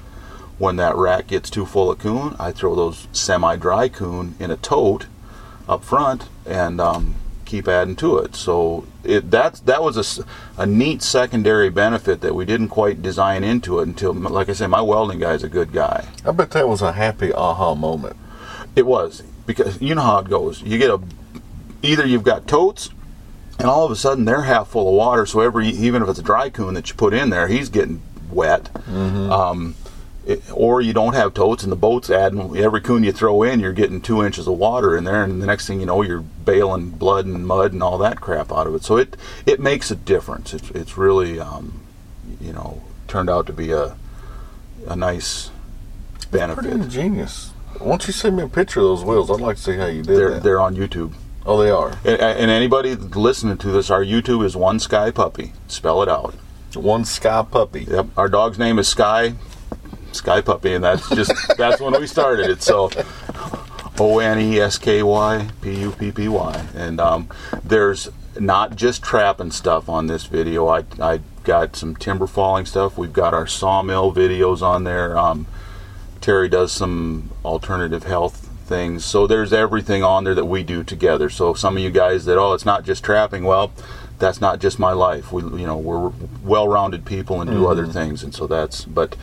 [0.58, 4.56] When that rack gets too full of coon, I throw those semi-dry coon in a
[4.56, 5.06] tote
[5.68, 8.34] up front and um, keep adding to it.
[8.36, 10.24] So it that's that was a,
[10.60, 14.68] a neat secondary benefit that we didn't quite design into it until, like I said,
[14.68, 16.06] my welding guy's a good guy.
[16.24, 18.16] I bet that was a happy aha moment.
[18.74, 20.62] It was because you know how it goes.
[20.62, 21.00] You get a
[21.82, 22.90] either you've got totes,
[23.58, 25.24] and all of a sudden they're half full of water.
[25.24, 28.02] So every even if it's a dry coon that you put in there, he's getting
[28.30, 28.68] wet.
[29.32, 29.76] Um,
[30.26, 33.60] it, or you don't have totes and the boat's adding every coon you throw in,
[33.60, 36.20] you're getting two inches of water in there, and the next thing you know, you're
[36.20, 38.82] bailing blood and mud and all that crap out of it.
[38.84, 40.52] So it it makes a difference.
[40.52, 41.80] It's it's really um,
[42.40, 43.96] you know turned out to be a
[44.86, 45.50] a nice
[46.30, 46.72] Pretty benefit.
[46.72, 47.52] ingenious.
[47.78, 49.30] Why don't you send me a picture of those wheels?
[49.30, 50.42] I'd like to see how you did They're that.
[50.42, 51.12] they're on YouTube.
[51.44, 51.90] oh, they are.
[52.04, 55.52] And, and anybody listening to this, our YouTube is One Sky Puppy.
[55.68, 56.34] Spell it out.
[56.74, 57.84] One Sky Puppy.
[57.84, 58.06] Yep.
[58.16, 59.34] Our dog's name is Sky,
[60.12, 62.62] Sky Puppy, and that's just that's when we started it.
[62.62, 62.90] So
[63.98, 67.28] O N E S K Y P U P P Y, and um,
[67.64, 70.68] there's not just trapping stuff on this video.
[70.68, 72.98] I I got some timber falling stuff.
[72.98, 75.16] We've got our sawmill videos on there.
[75.16, 75.46] Um,
[76.20, 79.04] Terry does some alternative health things.
[79.04, 81.30] So there's everything on there that we do together.
[81.30, 83.44] So some of you guys that oh, it's not just trapping.
[83.44, 83.72] Well,
[84.18, 85.32] that's not just my life.
[85.32, 89.16] We you know we're well-rounded people and do other things, and so that's but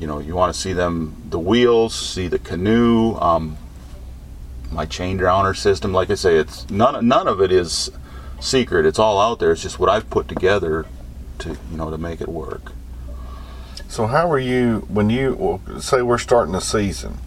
[0.00, 3.56] you know you want to see them the wheels, see the canoe, um,
[4.70, 5.92] my chain drowner system.
[5.92, 7.90] Like I say, it's none none of it is
[8.40, 8.86] secret.
[8.86, 9.52] It's all out there.
[9.52, 10.86] It's just what I've put together
[11.40, 12.72] to you know to make it work.
[13.88, 17.18] So how are you when you well, say we're starting the season?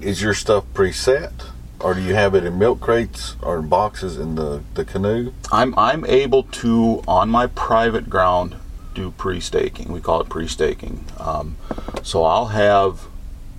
[0.00, 1.32] Is your stuff preset,
[1.78, 5.32] or do you have it in milk crates or in boxes in the the canoe?
[5.52, 8.56] I'm I'm able to on my private ground
[8.94, 9.92] do pre-staking.
[9.92, 11.04] We call it pre-staking.
[11.18, 11.56] Um,
[12.02, 13.06] so I'll have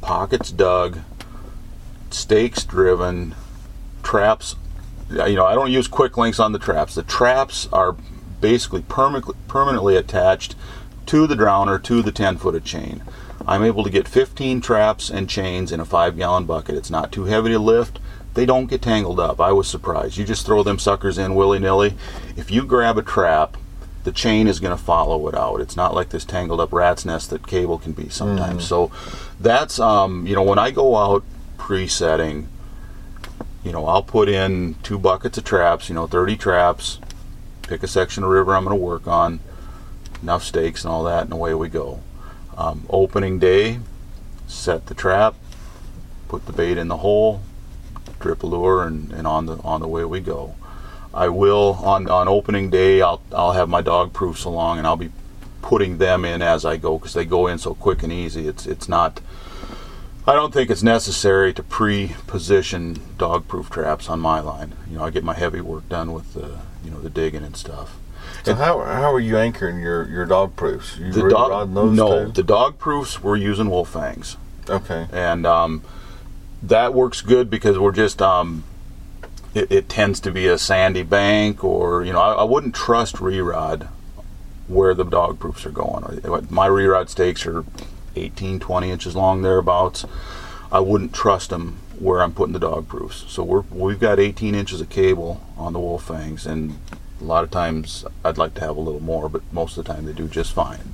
[0.01, 0.99] pockets dug,
[2.09, 3.35] stakes driven,
[4.03, 4.55] traps.
[5.09, 6.95] You know, I don't use quick links on the traps.
[6.95, 7.95] The traps are
[8.41, 10.55] basically permanently permanently attached
[11.07, 13.03] to the drowner to the 10 foot of chain.
[13.47, 16.75] I'm able to get 15 traps and chains in a five gallon bucket.
[16.75, 17.99] It's not too heavy to lift.
[18.33, 19.39] They don't get tangled up.
[19.39, 20.17] I was surprised.
[20.17, 21.95] You just throw them suckers in willy nilly.
[22.35, 23.55] If you grab a trap,
[24.05, 25.59] the chain is going to follow it out.
[25.59, 28.65] It's not like this tangled up rat's nest that cable can be sometimes.
[28.65, 28.91] So
[29.39, 31.23] that's um, you know when I go out
[31.57, 32.47] pre-setting,
[33.63, 35.89] you know I'll put in two buckets of traps.
[35.89, 36.99] You know 30 traps.
[37.63, 39.39] Pick a section of river I'm going to work on,
[40.21, 42.01] enough stakes and all that, and away we go.
[42.55, 43.79] Um, opening day,
[44.45, 45.33] set the trap,
[46.27, 47.41] put the bait in the hole,
[48.19, 50.53] drip a lure, and, and on the on the way we go.
[51.15, 53.01] I will on on opening day.
[53.01, 55.11] I'll I'll have my dog proofs along, and I'll be
[55.61, 58.47] putting them in as I go because they go in so quick and easy.
[58.47, 59.21] It's it's not.
[60.27, 64.73] I don't think it's necessary to pre-position dog-proof traps on my line.
[64.89, 67.55] You know, I get my heavy work done with the you know the digging and
[67.55, 67.95] stuff.
[68.43, 70.97] So how, how are you anchoring your, your dog proofs?
[70.97, 72.31] You The dog, no, too?
[72.31, 74.37] the dog proofs we're using wolf fangs.
[74.69, 75.07] okay.
[75.11, 75.83] and um,
[76.61, 78.63] that works good because we're just um,
[79.55, 83.19] it, it tends to be a sandy bank or you know I, I wouldn't trust
[83.19, 83.87] re-rod
[84.67, 87.65] where the dog proofs are going my re-rod stakes are
[88.15, 90.05] 18 20 inches long thereabouts
[90.71, 94.53] i wouldn't trust them where i'm putting the dog proofs so we're we've got 18
[94.53, 96.77] inches of cable on the wolf fangs and
[97.21, 99.93] a lot of times i'd like to have a little more but most of the
[99.93, 100.93] time they do just fine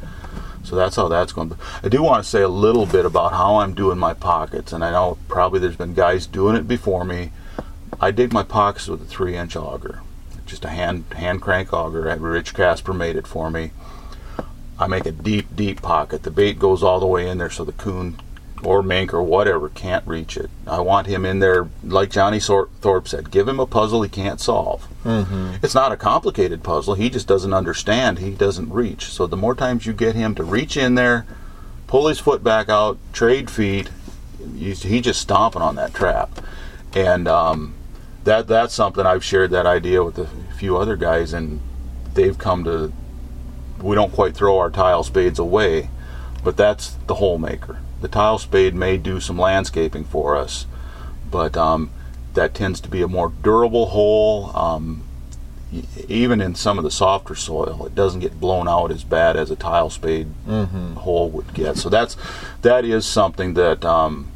[0.63, 1.53] so that's how that's going.
[1.83, 4.83] I do want to say a little bit about how I'm doing my pockets, and
[4.83, 7.31] I know probably there's been guys doing it before me.
[7.99, 10.01] I dig my pockets with a three-inch auger,
[10.45, 12.03] just a hand hand crank auger.
[12.17, 13.71] Rich Casper made it for me.
[14.79, 16.23] I make a deep, deep pocket.
[16.23, 18.19] The bait goes all the way in there, so the coon
[18.63, 20.49] or mink or whatever can't reach it.
[20.67, 23.31] I want him in there, like Johnny Thorpe said.
[23.31, 24.87] Give him a puzzle he can't solve.
[25.63, 26.95] It's not a complicated puzzle.
[26.95, 28.19] He just doesn't understand.
[28.19, 29.05] He doesn't reach.
[29.05, 31.25] So the more times you get him to reach in there,
[31.87, 33.89] pull his foot back out, trade feet,
[34.55, 36.29] he's, he just stomping on that trap.
[36.93, 37.73] And um,
[38.23, 41.61] that that's something I've shared that idea with a few other guys, and
[42.13, 42.91] they've come to.
[43.81, 45.89] We don't quite throw our tile spades away,
[46.43, 47.79] but that's the hole maker.
[48.01, 50.67] The tile spade may do some landscaping for us,
[51.29, 51.91] but um,
[52.33, 54.55] that tends to be a more durable hole.
[54.55, 55.03] Um,
[56.09, 59.49] even in some of the softer soil, it doesn't get blown out as bad as
[59.49, 60.27] a tile spade
[60.95, 61.77] hole would get.
[61.77, 62.17] So that's
[62.61, 64.30] that is something that um,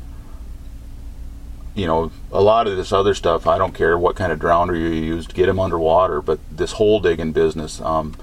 [1.75, 3.45] you know a lot of this other stuff.
[3.47, 6.73] I don't care what kind of drowner you use to get them underwater, but this
[6.73, 7.81] hole digging business.
[7.81, 8.15] Um,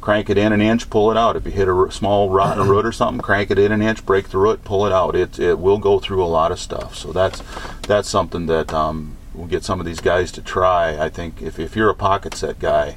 [0.00, 1.34] crank it in an inch, pull it out.
[1.34, 4.06] If you hit a r- small rotten root or something, crank it in an inch,
[4.06, 5.16] break the root, pull it out.
[5.16, 6.94] It it will go through a lot of stuff.
[6.94, 7.42] So that's
[7.88, 10.96] that's something that um, we'll get some of these guys to try.
[11.04, 12.96] I think if, if you're a pocket set guy,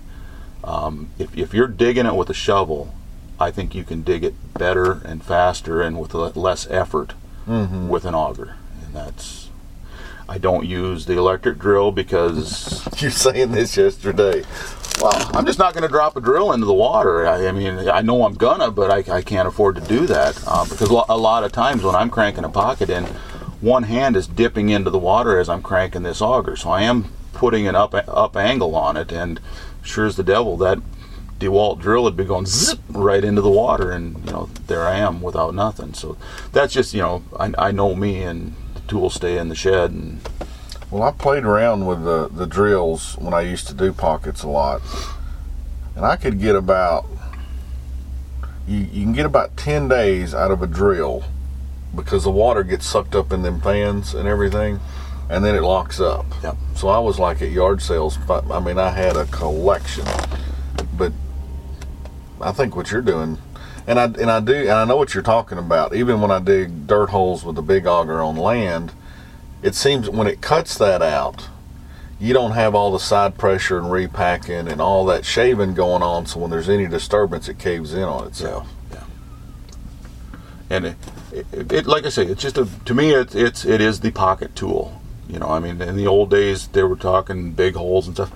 [0.64, 2.94] um, if if you're digging it with a shovel,
[3.40, 7.14] I think you can dig it better and faster and with less effort
[7.90, 8.56] with an auger.
[8.86, 9.49] And that's
[10.30, 14.44] I don't use the electric drill because you're saying this yesterday?
[15.02, 17.26] well, I'm just not going to drop a drill into the water.
[17.26, 20.42] I, I mean, I know I'm gonna, but I, I can't afford to do that
[20.46, 23.06] uh, because a lot of times when I'm cranking a pocket in,
[23.62, 27.12] one hand is dipping into the water as I'm cranking this auger, so I am
[27.34, 29.40] putting an up up angle on it, and
[29.82, 30.80] sure as the devil, that
[31.40, 34.98] DeWalt drill would be going zip right into the water, and you know there I
[34.98, 35.94] am without nothing.
[35.94, 36.18] So
[36.54, 38.56] that's just you know I, I know me, and
[38.90, 40.20] tools stay in the shed, and
[40.92, 44.50] Well, I played around with the, the drills when I used to do pockets a
[44.50, 44.82] lot.
[45.96, 47.06] And I could get about,
[48.68, 51.24] you, you can get about 10 days out of a drill
[51.96, 54.80] because the water gets sucked up in them fans and everything,
[55.30, 56.26] and then it locks up.
[56.44, 56.58] Yep.
[56.76, 60.06] So I was like at yard sales, but I mean, I had a collection.
[60.98, 61.14] But
[62.42, 63.38] I think what you're doing,
[63.90, 65.96] and I and I do, and I know what you're talking about.
[65.96, 68.92] Even when I dig dirt holes with a big auger on land,
[69.64, 71.50] it seems when it cuts that out,
[72.20, 76.28] you don't have all the side pressure and repacking and all that shaving going on.
[76.28, 78.70] So when there's any disturbance, it caves in on itself.
[78.92, 79.04] Yeah.
[80.70, 80.98] And it,
[81.32, 84.12] it, it, like I say, it's just a to me it's it's it is the
[84.12, 85.02] pocket tool.
[85.28, 88.32] You know, I mean, in the old days they were talking big holes and stuff.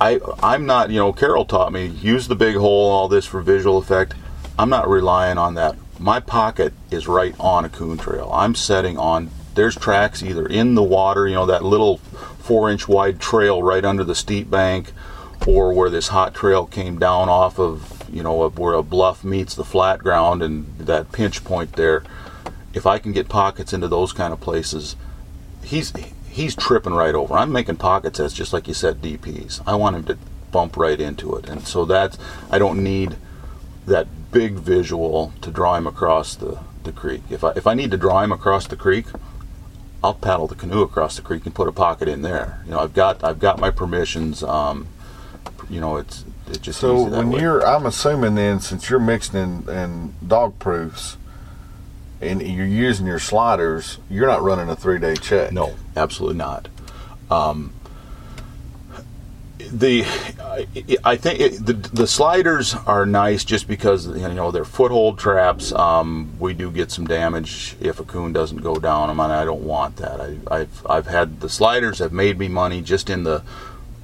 [0.00, 3.40] I I'm not, you know, Carol taught me use the big hole, all this for
[3.40, 4.14] visual effect.
[4.58, 5.76] I'm not relying on that.
[5.98, 8.30] My pocket is right on a coon trail.
[8.32, 12.86] I'm setting on there's tracks either in the water, you know, that little four inch
[12.86, 14.92] wide trail right under the steep bank,
[15.46, 19.54] or where this hot trail came down off of, you know, where a bluff meets
[19.54, 22.04] the flat ground and that pinch point there.
[22.74, 24.96] If I can get pockets into those kind of places,
[25.64, 25.92] he's
[26.28, 27.34] he's tripping right over.
[27.34, 29.62] I'm making pocket sets just like you said DPs.
[29.66, 30.18] I want him to
[30.52, 31.48] bump right into it.
[31.48, 32.18] And so that's
[32.50, 33.16] I don't need
[33.86, 37.22] that big visual to draw him across the, the creek.
[37.30, 39.06] If I if I need to draw him across the creek,
[40.04, 42.60] I'll paddle the canoe across the creek and put a pocket in there.
[42.66, 44.42] You know, I've got I've got my permissions.
[44.42, 44.88] Um,
[45.70, 47.40] you know, it's it just So when way.
[47.40, 51.16] you're, I'm assuming then, since you're mixing in, in dog proofs,
[52.20, 55.50] and you're using your sliders, you're not running a three day check.
[55.50, 56.68] No, absolutely not.
[57.30, 57.72] Um,
[59.70, 60.04] the
[61.04, 65.72] I, think it, the the sliders are nice just because you know they're foothold traps.
[65.72, 69.44] Um, we do get some damage if a coon doesn't go down them, and I
[69.44, 70.20] don't want that.
[70.20, 73.42] I, I've I've had the sliders have made me money just in the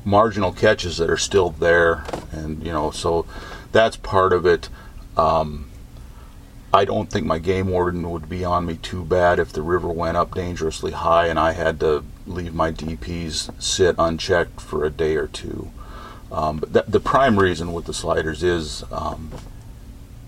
[0.04, 3.26] marginal catches that are still there, and you know so
[3.72, 4.68] that's part of it.
[5.16, 5.71] Um,
[6.74, 9.88] I don't think my game warden would be on me too bad if the river
[9.88, 14.90] went up dangerously high and I had to leave my DPs sit unchecked for a
[14.90, 15.70] day or two.
[16.30, 19.32] Um, but that, the prime reason with the sliders is um,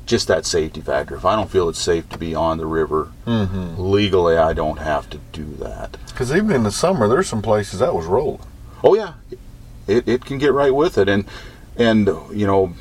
[0.04, 1.14] just that safety factor.
[1.16, 3.10] If I don't feel it's safe to be on the river
[3.78, 5.96] legally, I don't have to do that.
[6.08, 8.42] Because even in the summer, there's some places that was rolling.
[8.82, 9.14] Oh yeah,
[9.86, 11.24] it, it can get right with it, and
[11.76, 12.74] and you know,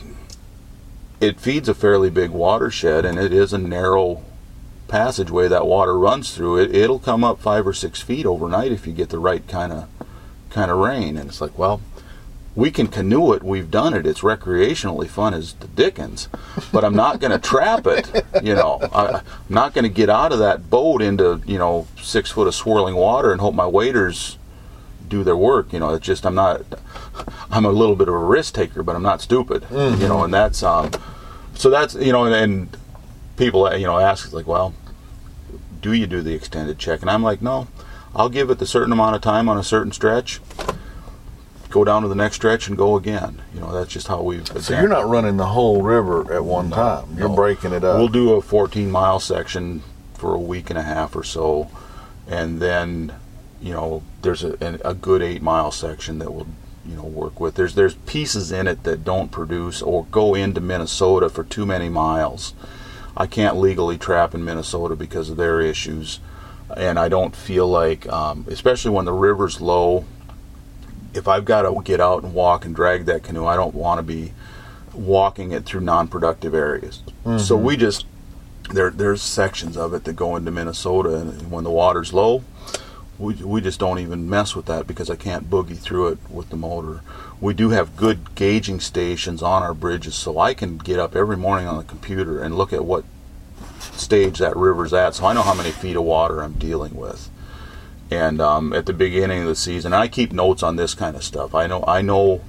[1.24, 4.24] it feeds a fairly big watershed, and it is a narrow
[4.90, 6.58] passageway that water runs through.
[6.58, 9.72] It it'll come up five or six feet overnight if you get the right kind
[9.72, 9.88] of
[10.50, 11.82] kind of rain, and it's like well.
[12.56, 13.42] We can canoe it.
[13.42, 14.06] We've done it.
[14.06, 16.30] It's recreationally fun as the dickens,
[16.72, 18.24] but I'm not going to trap it.
[18.44, 21.88] You know, I, I'm not going to get out of that boat into you know
[22.00, 24.38] six foot of swirling water and hope my waders
[25.08, 25.74] do their work.
[25.74, 26.62] You know, it's just I'm not.
[27.52, 29.66] I'm a little bit of a risk taker, but I'm not stupid.
[29.72, 30.92] You know, and that's um.
[31.56, 32.78] So that's you know, and, and
[33.38, 34.74] people you know ask like, well,
[35.82, 37.02] do you do the extended check?
[37.02, 37.68] And I'm like, no,
[38.16, 40.40] I'll give it the certain amount of time on a certain stretch.
[41.70, 43.42] Go down to the next stretch and go again.
[43.54, 44.48] You know, that's just how we've.
[44.48, 47.18] So you're not running the whole river at one time.
[47.18, 47.36] You're no.
[47.36, 47.98] breaking it up.
[47.98, 49.82] We'll do a 14 mile section
[50.14, 51.70] for a week and a half or so,
[52.28, 53.14] and then,
[53.60, 56.48] you know, there's a, a good eight mile section that we'll,
[56.86, 57.56] you know, work with.
[57.56, 61.90] There's there's pieces in it that don't produce or go into Minnesota for too many
[61.90, 62.54] miles.
[63.16, 66.20] I can't legally trap in Minnesota because of their issues,
[66.76, 70.06] and I don't feel like, um, especially when the river's low.
[71.14, 74.00] If I've got to get out and walk and drag that canoe, I don't want
[74.00, 74.34] to be
[74.96, 77.04] walking it through non-productive areas.
[77.38, 78.08] So we just
[78.72, 82.44] there there's sections of it that go into Minnesota, and when the water's low,
[83.24, 86.50] we we just don't even mess with that because I can't boogie through it with
[86.50, 87.02] the motor.
[87.40, 91.38] We do have good gauging stations on our bridges, so I can get up every
[91.38, 93.06] morning on the computer and look at what
[93.80, 97.30] stage that river's at, so I know how many feet of water I'm dealing with.
[98.12, 101.24] And um, at the beginning of the season, I keep notes on this kind of
[101.24, 101.56] stuff.
[101.56, 102.42] I know I know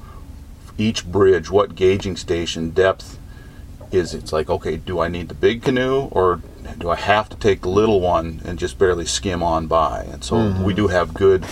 [0.76, 3.18] each bridge what gauging station depth
[3.95, 4.14] is.
[4.14, 6.40] It's like okay, do I need the big canoe or
[6.78, 10.03] do I have to take the little one and just barely skim on by?
[10.11, 10.74] And so we mm-hmm.
[10.74, 11.45] do have good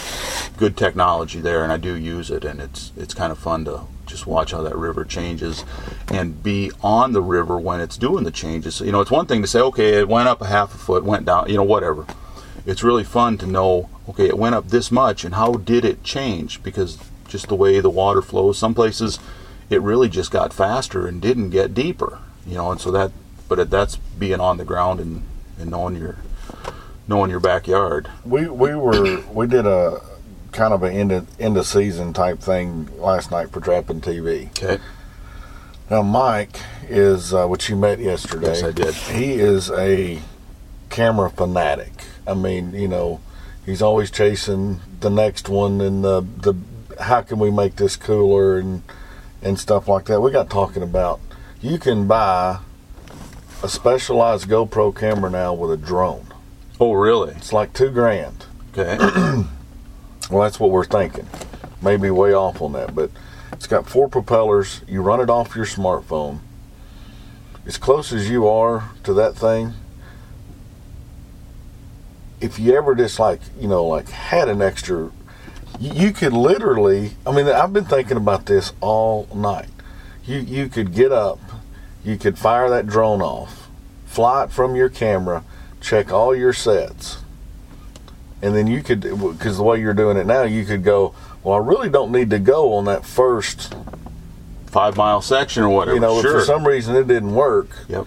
[0.56, 3.82] good technology there, and I do use it, and it's it's kind of fun to
[4.06, 5.64] just watch how that river changes
[6.08, 8.74] and be on the river when it's doing the changes.
[8.74, 10.78] So, you know, it's one thing to say, okay, it went up a half a
[10.78, 12.06] foot, went down, you know, whatever.
[12.66, 16.04] It's really fun to know, okay, it went up this much, and how did it
[16.04, 16.62] change?
[16.62, 19.18] Because just the way the water flows, some places
[19.70, 23.12] it really just got faster and didn't get deeper, you know, and so that,
[23.48, 25.22] but that's being on the ground and,
[25.58, 26.18] and knowing your
[27.08, 28.08] knowing your backyard.
[28.24, 30.00] we we were we did a
[30.52, 34.48] kind of an end of, end of season type thing last night for Trapping TV.
[34.50, 34.82] Okay.
[35.90, 38.48] Now Mike is uh, which you met yesterday.
[38.48, 38.94] Yes, I did.
[38.94, 40.20] He is a
[40.90, 41.92] camera fanatic.
[42.26, 43.20] I mean, you know,
[43.66, 46.54] he's always chasing the next one and the the
[47.02, 48.82] how can we make this cooler and
[49.42, 50.20] and stuff like that.
[50.20, 51.20] We got talking about
[51.62, 52.58] you can buy
[53.62, 56.26] a specialized GoPro camera now with a drone.
[56.80, 57.32] Oh, really?
[57.34, 58.46] It's like two grand.
[58.72, 58.98] Okay.
[60.30, 61.26] Well, that's what we're thinking.
[61.82, 63.10] Maybe way off on that, but
[63.52, 64.80] it's got four propellers.
[64.88, 66.38] You run it off your smartphone.
[67.66, 69.74] As close as you are to that thing,
[72.40, 75.10] if you ever just like, you know, like had an extra,
[75.78, 79.68] you, you could literally, I mean, I've been thinking about this all night.
[80.24, 81.40] You, you could get up,
[82.04, 83.68] you could fire that drone off,
[84.06, 85.44] fly it from your camera,
[85.80, 87.18] check all your sets
[88.42, 91.54] and then you could because the way you're doing it now you could go well
[91.54, 93.74] i really don't need to go on that first
[94.66, 95.94] Five mile section or whatever.
[95.94, 96.40] you know if sure.
[96.40, 98.06] for some reason it didn't work Yep.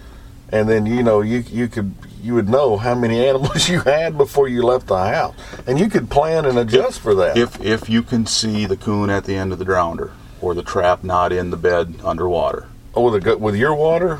[0.50, 4.18] and then you know you you could you would know how many animals you had
[4.18, 5.34] before you left the house
[5.66, 9.10] and you could plan and adjust for that If if you can see the coon
[9.10, 12.66] at the end of the drowner, or the trap not in the bed underwater.
[12.96, 14.18] Oh, with, a, with your water?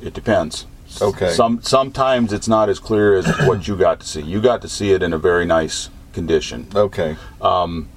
[0.00, 0.66] It depends.
[1.02, 1.30] Okay.
[1.30, 4.22] Some sometimes it's not as clear as what you got to see.
[4.22, 6.68] You got to see it in a very nice condition.
[6.74, 7.16] Okay.
[7.40, 7.88] Um,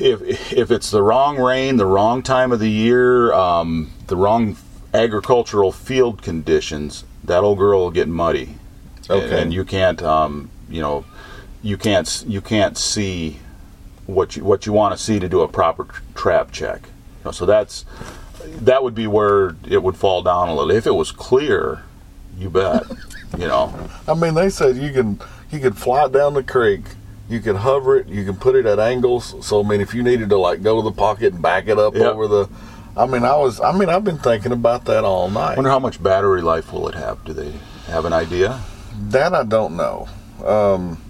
[0.00, 4.56] If if it's the wrong rain, the wrong time of the year, um, the wrong
[4.94, 8.56] agricultural field conditions, that old girl will get muddy.
[9.10, 9.42] Okay.
[9.42, 11.04] And you can't, um, you know,
[11.62, 13.38] you can't you can't see
[14.06, 16.82] what you what you want to see to do a proper trap check.
[16.84, 17.84] You know, so that's
[18.62, 20.70] that would be where it would fall down a little.
[20.70, 21.82] If it was clear,
[22.38, 22.84] you bet.
[23.38, 23.72] you know.
[24.08, 25.20] I mean, they said you can
[25.50, 26.82] you could fly it down the creek,
[27.28, 29.34] you could hover it, you can put it at angles.
[29.46, 31.78] So I mean, if you needed to like go to the pocket and back it
[31.78, 32.02] up Yep.
[32.14, 32.48] over the,
[32.96, 35.56] I mean, I was, I mean, I've been thinking about that all night.
[35.56, 37.24] wonder how much battery life will it have?
[37.24, 37.52] Do they
[37.86, 38.60] have an idea?
[39.08, 40.08] That I don't know.
[40.44, 41.00] Um,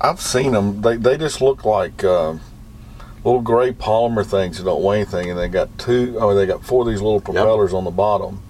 [0.00, 0.80] I've seen them.
[0.80, 2.34] They they just look like uh,
[3.24, 6.16] little gray polymer things that don't weigh anything, and they got two.
[6.20, 8.42] Oh, they got four of these little propellers on the bottom,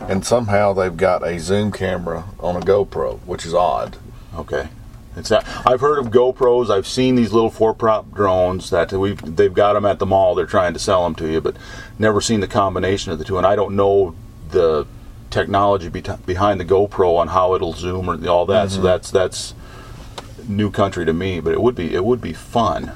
[0.00, 3.96] and somehow they've got a zoom camera on a GoPro, which is odd.
[4.34, 4.68] Okay.
[5.16, 6.68] It's not, I've heard of GoPros.
[6.68, 10.34] I've seen these little four-prop drones that we they've got them at the mall.
[10.34, 11.56] They're trying to sell them to you, but
[11.98, 13.38] never seen the combination of the two.
[13.38, 14.14] And I don't know
[14.50, 14.86] the
[15.30, 18.70] technology be- behind the GoPro on how it'll zoom or all that.
[18.70, 18.86] So mm-hmm.
[18.86, 19.54] that's that's
[20.48, 21.40] new country to me.
[21.40, 22.92] But it would be it would be fun.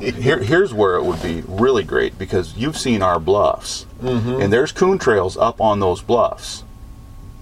[0.00, 4.40] Here, here's where it would be really great because you've seen our bluffs, mm-hmm.
[4.40, 6.64] and there's coon trails up on those bluffs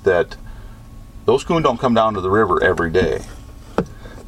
[0.04, 0.36] that
[1.24, 3.22] those coon don't come down to the river every day.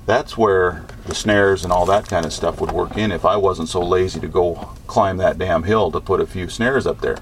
[0.07, 3.37] That's where the snares and all that kind of stuff would work in if I
[3.37, 4.55] wasn't so lazy to go
[4.87, 7.19] climb that damn hill to put a few snares up there.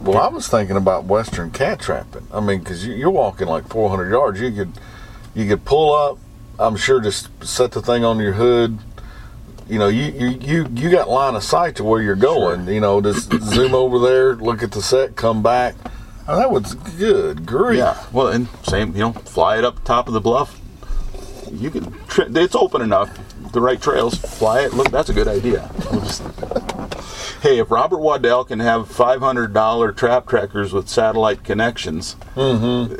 [0.00, 2.26] Well, I was thinking about western cat trapping.
[2.32, 4.72] I mean, because you're walking like 400 yards, you could
[5.34, 6.18] you could pull up.
[6.60, 8.78] I'm sure just set the thing on your hood.
[9.68, 12.68] You know, you you you, you got line of sight to where you're going.
[12.68, 15.74] You know, just zoom over there, look at the set, come back.
[16.28, 17.46] Oh, that was good.
[17.46, 17.78] Grief.
[17.78, 20.60] Yeah, well, and same, you know, fly it up top of the bluff.
[21.50, 23.10] You can, tri- it's open enough.
[23.52, 24.74] The right trails, fly it.
[24.74, 25.68] Look, that's a good idea.
[27.40, 32.16] Hey, if Robert Waddell can have five hundred dollar trap trackers with satellite connections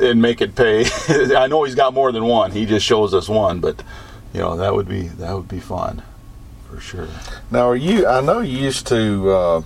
[0.01, 0.85] and make it pay,
[1.35, 2.51] I know he's got more than one.
[2.51, 3.83] He just shows us one, but
[4.33, 6.01] you know that would be that would be fun
[6.67, 7.07] for sure.
[7.51, 8.07] Now, are you?
[8.07, 9.29] I know you used to.
[9.29, 9.61] Uh,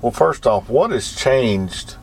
[0.00, 1.96] well, first off, what has changed?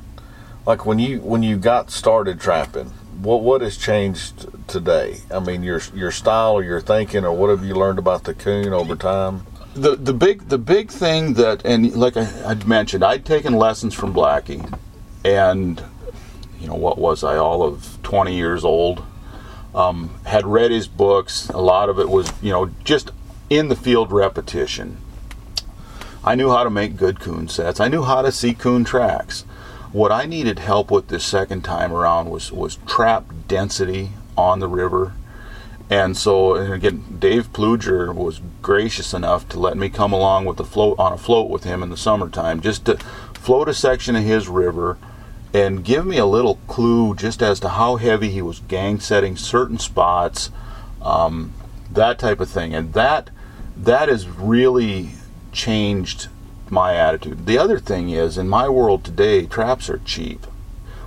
[0.65, 2.87] Like when you when you got started trapping,
[3.21, 5.21] what what has changed today?
[5.33, 8.33] I mean, your your style or your thinking, or what have you learned about the
[8.33, 9.45] coon over time?
[9.79, 13.93] The the big the big thing that and like I, I'd mentioned, I'd taken lessons
[13.93, 14.77] from Blackie,
[15.23, 15.81] and
[16.59, 19.03] you know what was I all of twenty years old.
[19.73, 21.49] Um, had read his books.
[21.49, 23.11] A lot of it was you know just
[23.49, 24.97] in the field repetition.
[26.23, 27.79] I knew how to make good coon sets.
[27.79, 29.43] I knew how to see coon tracks.
[29.91, 34.67] What I needed help with this second time around was was trap density on the
[34.67, 35.13] river.
[35.89, 40.57] And so, and again, Dave Pluger was gracious enough to let me come along with
[40.57, 42.97] the float on a float with him in the summertime, just to
[43.33, 44.97] float a section of his river
[45.51, 49.35] and give me a little clue just as to how heavy he was gang setting
[49.35, 50.51] certain spots,
[51.01, 51.53] um,
[51.89, 52.75] that type of thing.
[52.75, 53.31] And that
[53.75, 55.11] that has really
[55.51, 56.27] changed
[56.69, 57.47] my attitude.
[57.47, 60.45] The other thing is, in my world today, traps are cheap.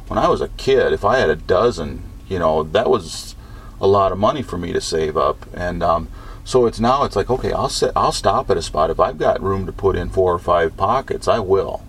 [0.08, 3.36] When I was a kid, if I had a dozen, you know, that was
[3.82, 5.44] a lot of money for me to save up.
[5.52, 6.08] And um,
[6.44, 9.18] so it's now it's like, okay, I'll sit, I'll stop at a spot if I've
[9.18, 11.82] got room to put in four or five pockets, I will.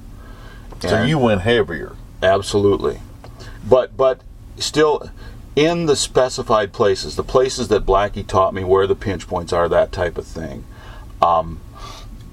[0.82, 1.94] So And- you went heavier.
[2.22, 3.00] Absolutely.
[3.64, 4.22] But but
[4.58, 5.10] still
[5.56, 9.70] in the specified places, the places that Blackie taught me where the pinch points are,
[9.70, 10.66] that type of thing.
[11.22, 11.60] Um,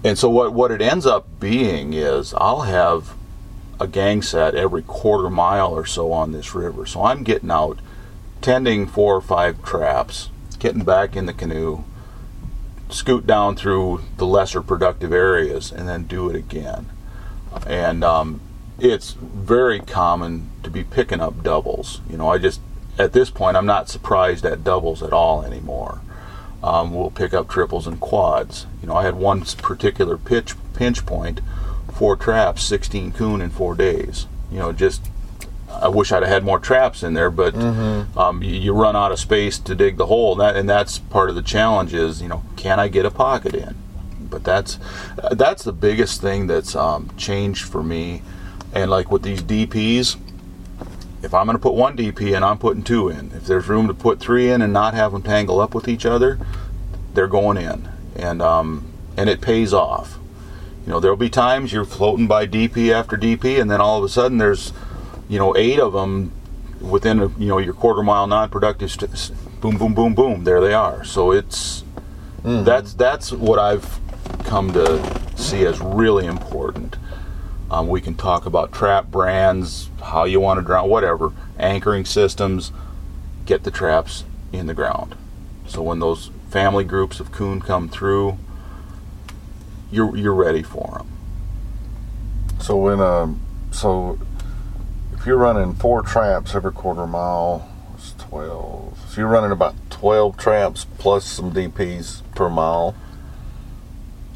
[0.03, 3.15] and so what what it ends up being is I'll have
[3.79, 6.87] a gang set every quarter mile or so on this river.
[6.87, 7.79] So I'm getting out
[8.41, 11.85] tending four or five traps, getting back in the canoe,
[12.89, 16.87] scoot down through the lesser productive areas, and then do it again.
[17.67, 18.41] And um,
[18.79, 22.01] it's very common to be picking up doubles.
[22.09, 22.61] You know, I just
[22.99, 26.01] at this point I'm not surprised at doubles at all anymore.
[26.63, 28.67] Um, we'll pick up triples and quads.
[28.83, 31.41] You know, I had one particular pitch pinch point,
[31.93, 34.27] four traps, 16 coon in four days.
[34.51, 35.10] You know, just
[35.71, 37.55] I wish I'd have had more traps in there, but
[38.17, 40.35] um, you, you run out of space to dig the hole.
[40.35, 43.55] That and that's part of the challenge is you know can I get a pocket
[43.55, 43.75] in?
[44.21, 44.79] But that's
[45.23, 48.23] uh, that's the biggest thing that's um, changed for me.
[48.73, 50.17] And like with these DPs,
[51.23, 53.33] if I'm going to put one DP in, I'm putting two in.
[53.35, 56.07] If there's room to put three in and not have them tangle up with each
[56.07, 56.39] other,
[57.15, 60.19] they're going in, and um, and it pays off.
[60.87, 64.05] You know, there'll be times you're floating by DP after DP, and then all of
[64.05, 64.73] a sudden there's,
[65.31, 66.33] you know, eight of them
[66.81, 68.91] within a, you know your quarter mile non-productive.
[68.91, 70.45] St- boom, boom, boom, boom.
[70.45, 71.05] There they are.
[71.05, 71.85] So it's
[72.43, 74.01] that's that's what I've
[74.45, 76.97] come to see as really important.
[77.71, 82.73] Um, we can talk about trap brands, how you want to drown, whatever, anchoring systems.
[83.47, 85.15] Get the traps in the ground.
[85.69, 88.37] So when those family groups of coon come through,
[89.93, 91.09] you're you're ready for them.
[92.59, 94.19] So when um, so
[95.21, 98.99] if you're running four traps every quarter mile, it's twelve.
[99.11, 102.95] So you're running about twelve traps plus some DPs per mile.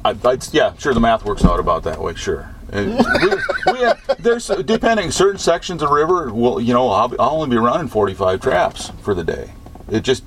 [0.04, 0.92] I, I'd, yeah, sure.
[0.92, 2.14] The math works out about that way.
[2.14, 2.54] Sure.
[2.70, 3.02] Uh,
[3.66, 6.30] we, we have, there's depending certain sections of river.
[6.30, 6.90] Will you know?
[6.90, 9.52] I'll, I'll only be running 45 traps for the day.
[9.90, 10.22] It just,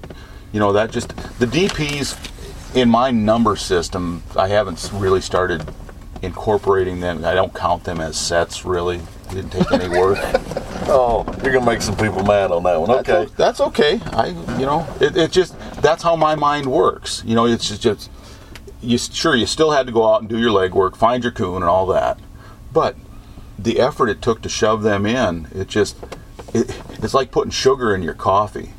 [0.54, 4.24] you know, that just the DPs in my number system.
[4.36, 5.70] I haven't really started
[6.24, 7.24] incorporating them.
[7.24, 9.02] I don't count them as sets really.
[9.30, 10.18] Didn't take any work.
[10.90, 12.90] Oh, you're gonna make some people mad on that one.
[12.90, 13.28] Okay.
[13.36, 14.00] That's okay.
[14.14, 17.24] I, you know, it, it just that's how my mind works.
[17.26, 18.10] You know, it's just, just
[18.82, 21.56] you sure you still had to go out and do your legwork, find your coon
[21.56, 22.18] and all that,
[22.72, 22.96] but
[23.60, 25.98] the effort it took to shove them in, it just
[26.54, 26.74] it,
[27.04, 28.72] it's like putting sugar in your coffee.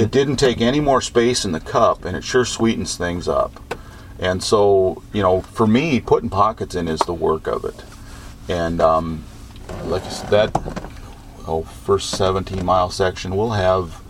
[0.00, 3.60] It didn't take any more space in the cup, and it sure sweetens things up.
[4.18, 7.84] And so, you know, for me, putting pockets in is the work of it.
[8.48, 9.24] And um,
[9.84, 10.82] like I said, that
[11.46, 14.00] oh, first 17 mile section, we'll have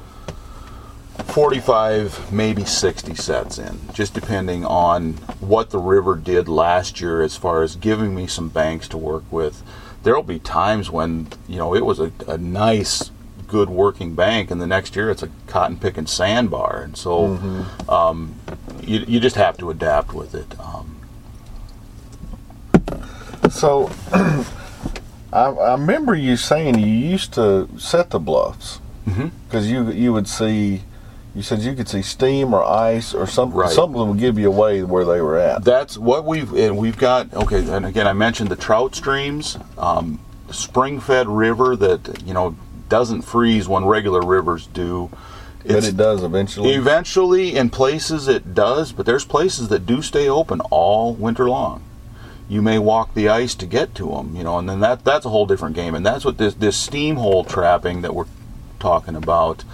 [1.25, 7.37] 45, maybe 60 sets in, just depending on what the river did last year as
[7.37, 9.63] far as giving me some banks to work with.
[10.03, 13.11] There'll be times when, you know, it was a, a nice,
[13.47, 16.83] good working bank, and the next year it's a cotton picking sandbar.
[16.83, 17.27] And so
[17.89, 18.35] um,
[18.83, 20.59] you, you just have to adapt with it.
[20.61, 20.95] Um,
[23.51, 23.91] So
[25.33, 29.31] I, I remember you saying you used to set the bluffs Mhm.
[29.49, 30.83] because you you would see.
[31.35, 33.57] You said you could see steam or ice or something.
[33.59, 33.71] Right.
[33.71, 35.63] Something would give you away where they were at.
[35.65, 37.33] That's what we've and we've got.
[37.33, 40.19] Okay, and again, I mentioned the trout streams, um,
[40.51, 42.57] spring-fed river that you know
[42.89, 45.11] doesn't freeze when regular rivers do.
[45.67, 46.73] but it does eventually.
[46.73, 51.83] Eventually, in places it does, but there's places that do stay open all winter long.
[52.49, 55.27] You may walk the ice to get to them, you know, and then that that's
[55.27, 55.95] a whole different game.
[55.95, 58.27] And that's what this this steam hole trapping that we're
[58.79, 59.65] talking about.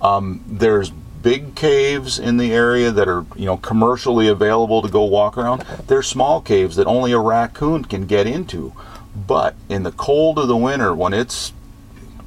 [0.00, 5.04] Um, there's big caves in the area that are you know commercially available to go
[5.04, 5.60] walk around.
[5.86, 8.72] There's small caves that only a raccoon can get into.
[9.14, 11.52] But in the cold of the winter, when it's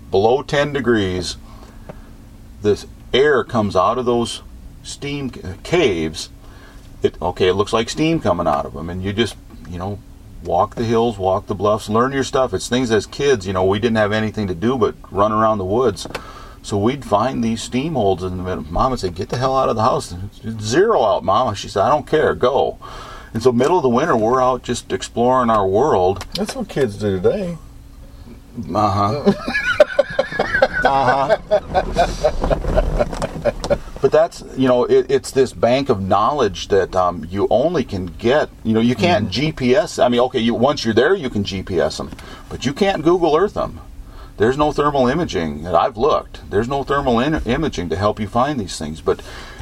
[0.09, 1.37] below 10 degrees,
[2.61, 4.41] this air comes out of those
[4.83, 6.29] steam caves.
[7.01, 9.35] It okay, it looks like steam coming out of them, and you just
[9.71, 9.99] you know
[10.43, 12.53] walk the hills, walk the bluffs, learn your stuff.
[12.53, 15.59] It's things as kids, you know, we didn't have anything to do but run around
[15.59, 16.07] the woods.
[16.63, 18.63] So we'd find these steam holes in the middle.
[18.71, 20.13] Mom would say, "Get the hell out of the house!
[20.43, 22.77] It's zero out, Mama." She said, "I don't care, go."
[23.33, 26.25] And so, middle of the winter, we're out just exploring our world.
[26.35, 27.57] That's what kids do today.
[28.73, 29.33] Uh huh.
[30.83, 32.57] uh huh.
[34.01, 38.07] But that's you know it, it's this bank of knowledge that um, you only can
[38.07, 38.49] get.
[38.63, 40.03] You know you can't GPS.
[40.03, 42.09] I mean, okay, you once you're there, you can GPS them,
[42.49, 43.79] but you can't Google Earth them.
[44.37, 46.49] There's no thermal imaging that I've looked.
[46.49, 48.99] There's no thermal in- imaging to help you find these things.
[48.99, 49.21] But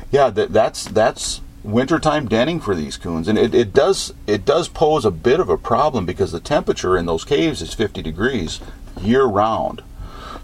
[0.10, 4.70] yeah, that, that's that's wintertime denning for these coons, and it, it does it does
[4.70, 8.62] pose a bit of a problem because the temperature in those caves is 50 degrees
[9.02, 9.82] year round.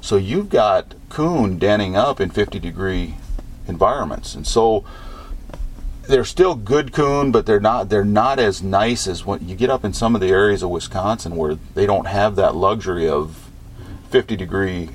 [0.01, 3.15] So you've got coon denning up in 50 degree
[3.67, 4.85] environments, and so
[6.07, 9.69] they're still good coon, but they're not they're not as nice as when you get
[9.69, 13.49] up in some of the areas of Wisconsin where they don't have that luxury of
[14.09, 14.89] 50 degree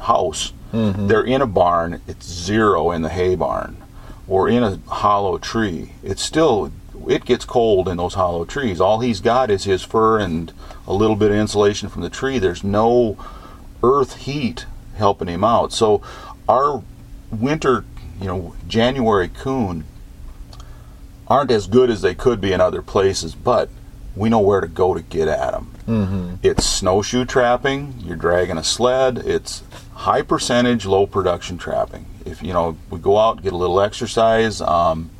[0.00, 0.52] house.
[0.72, 1.06] Mm-hmm.
[1.06, 3.82] They're in a barn, it's zero in the hay barn,
[4.26, 5.92] or in a hollow tree.
[6.02, 6.72] It's still
[7.08, 8.80] it gets cold in those hollow trees.
[8.80, 10.52] All he's got is his fur and
[10.86, 12.38] a little bit of insulation from the tree.
[12.38, 13.16] There's no
[13.82, 15.72] earth heat helping him out.
[15.72, 16.02] So
[16.48, 16.82] our
[17.30, 17.84] winter,
[18.22, 19.84] you know, January coon
[21.26, 23.68] aren't as good as they could be in other places, but
[24.14, 25.72] we know where to go to get at them.
[25.86, 26.34] Mm-hmm.
[26.42, 27.94] It's snowshoe trapping.
[27.98, 29.18] You're dragging a sled.
[29.18, 29.62] It's
[29.94, 32.06] high percentage, low production trapping.
[32.24, 34.60] If you know, we go out get a little exercise.
[34.60, 35.10] Um,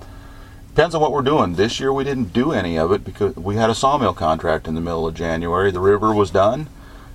[0.68, 1.54] depends on what we're doing.
[1.54, 4.74] This year we didn't do any of it because we had a sawmill contract in
[4.74, 5.70] the middle of January.
[5.70, 6.68] The river was done,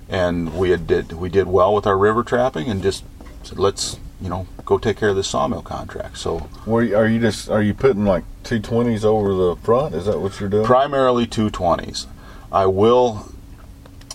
[0.08, 3.04] and we had did we did well with our river trapping, and just
[3.44, 6.18] said let's you know, go take care of this sawmill contract.
[6.18, 9.94] So Where are you just are you putting like two twenties over the front?
[9.94, 10.64] Is that what you're doing?
[10.66, 12.06] primarily 220s.
[12.50, 13.32] I will,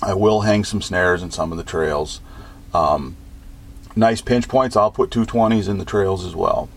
[0.01, 2.20] I will hang some snares in some of the trails.
[2.74, 3.16] Um,
[3.95, 4.76] nice pinch points.
[4.76, 6.68] I'll put 220s in the trails as well.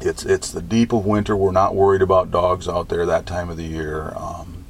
[0.00, 1.36] It's it's the deep of winter.
[1.36, 4.12] We're not worried about dogs out there that time of the year.
[4.16, 4.64] Um,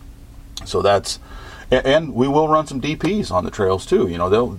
[0.64, 1.18] so that's,
[1.70, 4.06] and we will run some DPs on the trails too.
[4.08, 4.58] You know they'll.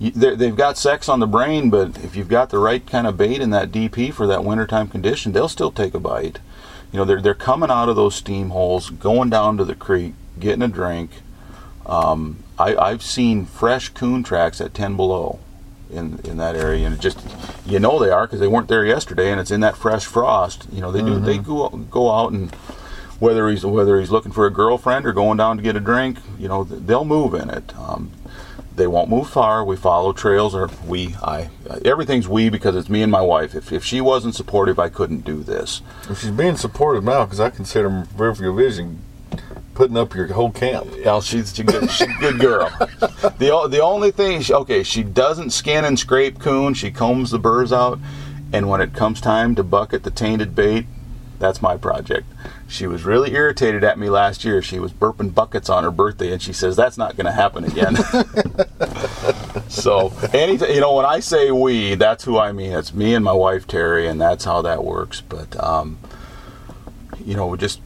[0.00, 3.40] They've got sex on the brain, but if you've got the right kind of bait
[3.40, 6.38] in that DP for that wintertime condition, they'll still take a bite.
[6.92, 10.14] You know, they're, they're coming out of those steam holes, going down to the creek,
[10.38, 11.10] getting a drink.
[11.84, 15.40] Um, I, I've seen fresh coon tracks at 10 below
[15.90, 17.18] in, in that area, and it just,
[17.66, 20.66] you know they are because they weren't there yesterday, and it's in that fresh frost.
[20.72, 22.54] You know, they do, they go, go out and
[23.18, 26.18] whether he's whether he's looking for a girlfriend or going down to get a drink,
[26.38, 27.76] you know, they'll move in it.
[27.76, 28.12] Um,
[28.78, 29.64] they won't move far.
[29.64, 31.50] We follow trails, or we, I,
[31.84, 33.54] everything's we because it's me and my wife.
[33.54, 35.82] If, if she wasn't supportive, I couldn't do this.
[36.06, 39.02] Well, she's being supportive now because I consider Riverview Vision
[39.74, 40.88] putting up your whole camp.
[40.96, 42.68] Yeah, she's, she's, a good, she's a good girl.
[43.38, 46.74] The, the only thing, she, okay, she doesn't skin and scrape coon.
[46.74, 47.98] She combs the burrs out.
[48.52, 50.86] And when it comes time to bucket the tainted bait,
[51.38, 52.26] that's my project.
[52.66, 54.60] She was really irritated at me last year.
[54.60, 57.64] She was burping buckets on her birthday, and she says that's not going to happen
[57.64, 57.96] again.
[59.68, 62.72] so, any you know, when I say we, that's who I mean.
[62.72, 65.20] It's me and my wife Terry, and that's how that works.
[65.20, 65.98] But um,
[67.24, 67.80] you know, we just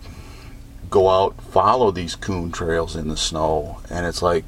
[0.90, 4.44] go out, follow these coon trails in the snow, and it's like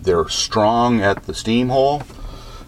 [0.00, 2.02] they're strong at the steam hole,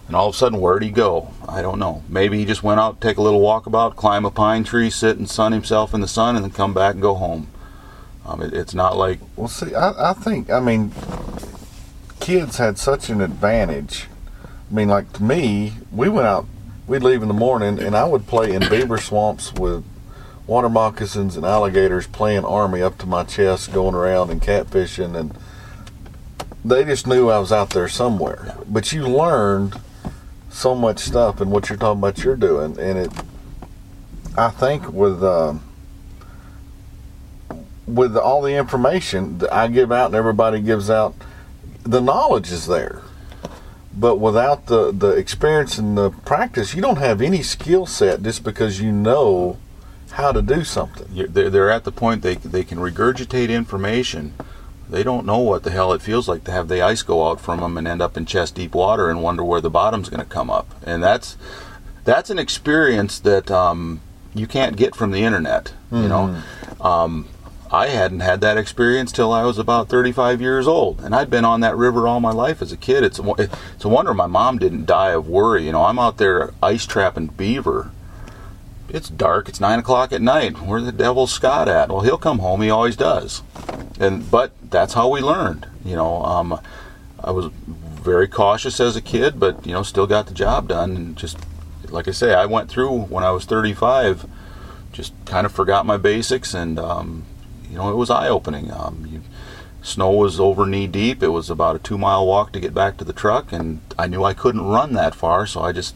[0.09, 1.31] and all of a sudden, where'd he go?
[1.47, 2.01] I don't know.
[2.09, 5.29] Maybe he just went out, take a little walkabout, climb a pine tree, sit and
[5.29, 7.47] sun himself in the sun, and then come back and go home.
[8.25, 10.93] Um, it, it's not like Well, see, I, I think, I mean,
[12.19, 14.07] kids had such an advantage.
[14.43, 16.47] I mean, like to me, we went out,
[16.87, 19.85] we'd leave in the morning, and I would play in beaver swamps with
[20.47, 25.37] water moccasins and alligators playing army up to my chest, going around and catfishing, and
[26.65, 28.55] they just knew I was out there somewhere.
[28.67, 29.79] But you learned
[30.49, 33.11] so much stuff, and what you're talking about, you're doing, and it.
[34.37, 35.23] I think with.
[35.23, 35.63] Um,
[37.89, 41.15] with all the information that I give out and everybody gives out,
[41.83, 43.01] the knowledge is there.
[43.93, 48.43] But without the, the experience and the practice, you don't have any skill set just
[48.43, 49.57] because you know
[50.11, 51.07] how to do something.
[51.31, 54.33] they're, they're at the point they, they can regurgitate information.
[54.89, 57.39] They don't know what the hell it feels like to have the ice go out
[57.39, 60.23] from them and end up in chest deep water and wonder where the bottom's going
[60.23, 60.67] to come up.
[60.83, 61.37] And that's
[62.05, 64.01] that's an experience that um,
[64.33, 65.73] you can't get from the internet.
[65.91, 66.41] You know,
[66.81, 67.27] um,
[67.71, 71.45] I hadn't had that experience till I was about 35 years old, and I'd been
[71.45, 73.03] on that river all my life as a kid.
[73.03, 75.65] It's a, it's a wonder my mom didn't die of worry.
[75.65, 77.91] You know, I'm out there ice trapping beaver
[78.89, 79.49] it's dark.
[79.49, 80.61] It's nine o'clock at night.
[80.61, 81.89] Where the devil's Scott at?
[81.89, 82.61] Well, he'll come home.
[82.61, 83.43] He always does.
[83.99, 85.67] And but that's how we learned.
[85.83, 86.59] You know, um,
[87.23, 90.95] I was very cautious as a kid, but you know, still got the job done.
[90.95, 91.37] And just
[91.89, 94.25] like I say, I went through when I was 35.
[94.91, 97.25] Just kind of forgot my basics, and um,
[97.69, 98.71] you know, it was eye opening.
[98.71, 99.21] Um, you,
[99.81, 101.21] snow was over knee deep.
[101.21, 104.07] It was about a two mile walk to get back to the truck, and I
[104.07, 105.95] knew I couldn't run that far, so I just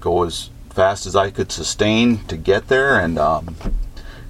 [0.00, 3.56] go as fast as I could sustain to get there and um,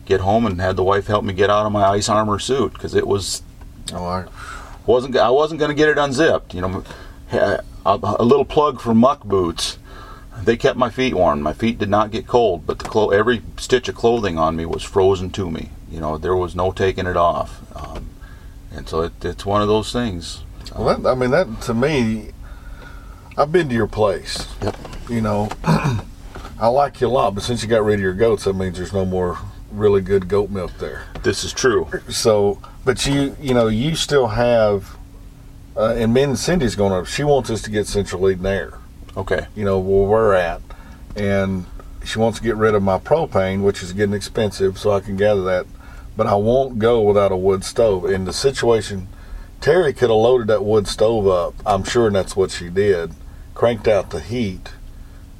[0.07, 2.72] get home and had the wife help me get out of my ice armor suit
[2.72, 3.42] because it was
[3.92, 4.24] Oh, I,
[4.86, 6.55] wasn't I wasn't going to get it unzipped.
[6.55, 6.84] You know,
[7.32, 9.78] a, a little plug for muck boots.
[10.42, 11.42] They kept my feet warm.
[11.42, 14.64] My feet did not get cold, but the clo- every stitch of clothing on me
[14.64, 15.70] was frozen to me.
[15.90, 17.61] You know, there was no taking it off.
[17.76, 18.11] Um,
[18.72, 20.44] and so it, it's one of those things.
[20.74, 22.30] well, that, I mean, that to me,
[23.36, 24.46] I've been to your place.
[24.62, 24.76] Yep.
[25.11, 25.49] You know,
[26.61, 28.77] I like you a lot, but since you got rid of your goats, that means
[28.79, 29.39] there's no more
[29.71, 31.05] really good goat milk there.
[31.23, 31.89] This is true.
[32.09, 34.97] So, but you, you know, you still have,
[35.77, 38.75] uh, and me and Cindy's going to, she wants us to get Central and Air,
[39.17, 39.47] Okay.
[39.55, 40.61] you know, where we're at.
[41.15, 41.67] And
[42.05, 45.17] she wants to get rid of my propane, which is getting expensive, so I can
[45.17, 45.67] gather that.
[46.17, 48.07] But I won't go without a wood stove.
[48.07, 49.07] In the situation,
[49.61, 53.13] Terry could have loaded that wood stove up, I'm sure that's what she did,
[53.55, 54.71] cranked out the heat,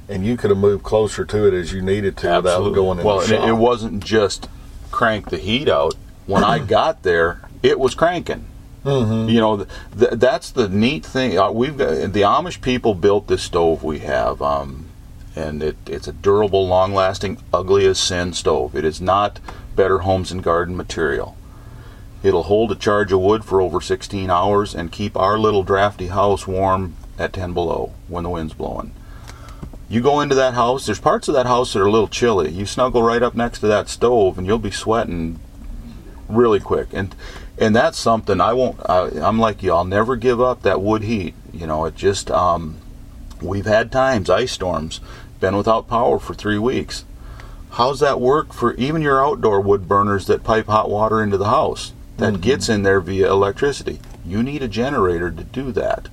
[0.09, 3.05] and you could have moved closer to it as you needed to without going in
[3.05, 4.49] well, the it, it wasn't just
[4.91, 5.93] crank the heat out.
[6.25, 8.45] When I got there, it was cranking.
[8.83, 9.29] Mm-hmm.
[9.29, 11.37] You know, th- th- that's the neat thing.
[11.37, 14.87] Uh, we've got, the Amish people built this stove we have, um,
[15.35, 18.75] and it, it's a durable, long-lasting, ugly as sin stove.
[18.75, 19.39] It is not
[19.75, 21.37] Better Homes and Garden material.
[22.23, 26.07] It'll hold a charge of wood for over 16 hours and keep our little drafty
[26.07, 28.93] house warm at 10 below when the wind's blowing.
[29.89, 30.85] You go into that house.
[30.85, 32.51] There's parts of that house that are a little chilly.
[32.51, 35.39] You snuggle right up next to that stove, and you'll be sweating
[36.27, 36.89] really quick.
[36.93, 37.15] And
[37.57, 38.79] and that's something I won't.
[38.87, 39.73] I, I'm like you.
[39.73, 41.33] I'll never give up that wood heat.
[41.51, 42.29] You know, it just.
[42.29, 42.77] Um,
[43.41, 45.01] we've had times, ice storms,
[45.39, 47.05] been without power for three weeks.
[47.71, 51.49] How's that work for even your outdoor wood burners that pipe hot water into the
[51.49, 51.93] house?
[52.17, 54.01] That gets in there via electricity.
[54.25, 56.09] You need a generator to do that.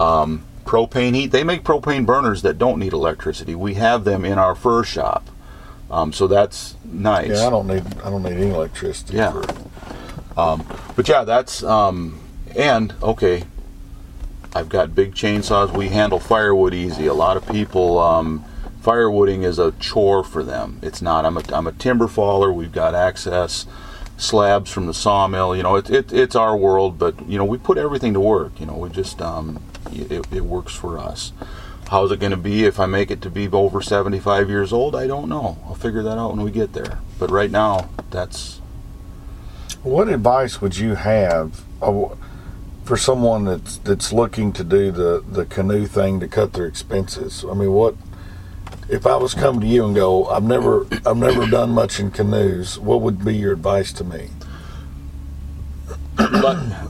[0.00, 1.30] Um, propane heat.
[1.32, 3.54] They make propane burners that don't need electricity.
[3.54, 5.28] We have them in our fur shop,
[5.90, 7.30] um, so that's nice.
[7.30, 9.16] Yeah, I don't need I don't need any electricity.
[9.16, 9.32] Yeah.
[9.32, 9.42] For,
[10.96, 12.20] But yeah, that's um,
[12.56, 13.44] and okay.
[14.56, 15.76] I've got big chainsaws.
[15.76, 17.06] We handle firewood easy.
[17.06, 18.44] A lot of people, um,
[18.82, 20.78] firewooding is a chore for them.
[20.80, 21.24] It's not.
[21.24, 22.52] I'm a, I'm a timber faller.
[22.52, 23.66] We've got access
[24.24, 25.54] slabs from the sawmill.
[25.54, 28.58] You know, it, it, it's our world, but you know, we put everything to work.
[28.58, 29.62] You know, we just um,
[29.92, 31.32] it, it works for us.
[31.88, 34.96] How's it going to be if I make it to be over 75 years old?
[34.96, 35.58] I don't know.
[35.66, 36.98] I'll figure that out when we get there.
[37.18, 38.60] But right now, that's
[39.82, 41.62] what advice would you have
[42.84, 47.44] for someone that's that's looking to do the the canoe thing to cut their expenses?
[47.48, 47.94] I mean, what
[48.88, 52.10] if I was coming to you and go, I've never I've never done much in
[52.10, 52.78] canoes.
[52.78, 54.30] What would be your advice to me?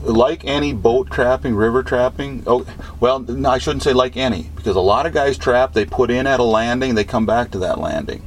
[0.03, 2.43] like, any boat trapping, river trapping.
[2.45, 2.65] Oh,
[2.99, 5.73] well, no, I shouldn't say like any because a lot of guys trap.
[5.73, 8.23] They put in at a landing, they come back to that landing.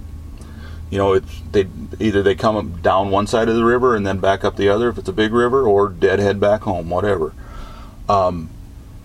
[0.91, 1.69] You know, it's they
[2.01, 4.89] either they come down one side of the river and then back up the other
[4.89, 7.33] if it's a big river, or deadhead back home, whatever.
[8.09, 8.51] Um,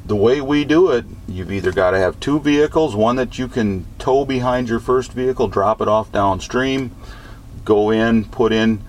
[0.05, 3.47] the way we do it, you've either got to have two vehicles, one that you
[3.47, 6.91] can tow behind your first vehicle, drop it off downstream,
[7.63, 8.81] go in, put in,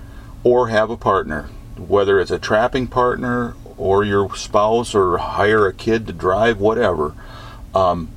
[0.42, 1.44] or have a partner,
[1.76, 7.14] whether it's a trapping partner or your spouse or hire a kid to drive, whatever.
[7.74, 8.10] Um,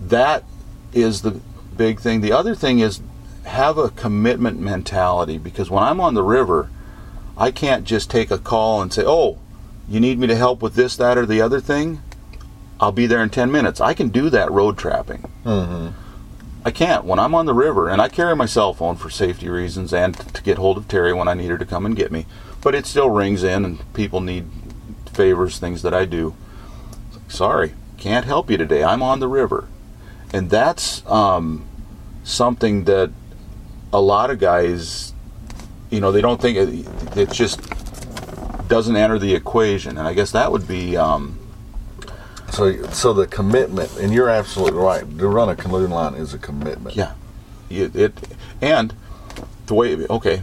[0.00, 0.44] that
[0.92, 1.40] is the
[1.76, 2.20] big thing.
[2.20, 3.00] The other thing is
[3.44, 6.70] have a commitment mentality because when I'm on the river,
[7.36, 9.38] I can't just take a call and say, "Oh,
[9.88, 12.00] you need me to help with this, that, or the other thing."
[12.82, 13.80] I'll be there in 10 minutes.
[13.80, 15.30] I can do that road trapping.
[16.64, 19.48] I can't when I'm on the river, and I carry my cell phone for safety
[19.48, 22.10] reasons and to get hold of Terry when I need her to come and get
[22.10, 22.26] me.
[22.60, 24.46] But it still rings in, and people need
[25.12, 26.34] favors, things that I do.
[27.28, 28.82] Sorry, can't help you today.
[28.82, 29.68] I'm on the river,
[30.32, 31.64] and that's um,
[32.24, 33.12] something that
[33.92, 35.14] a lot of guys,
[35.88, 37.60] you know, they don't think it, it just
[38.66, 40.96] doesn't enter the equation, and I guess that would be.
[40.96, 41.38] Um,
[42.52, 45.00] So, so the commitment, and you're absolutely right.
[45.18, 46.94] To run a canoe line is a commitment.
[46.94, 47.14] Yeah.
[47.70, 48.12] It, it
[48.60, 48.94] and
[49.66, 50.42] the way okay,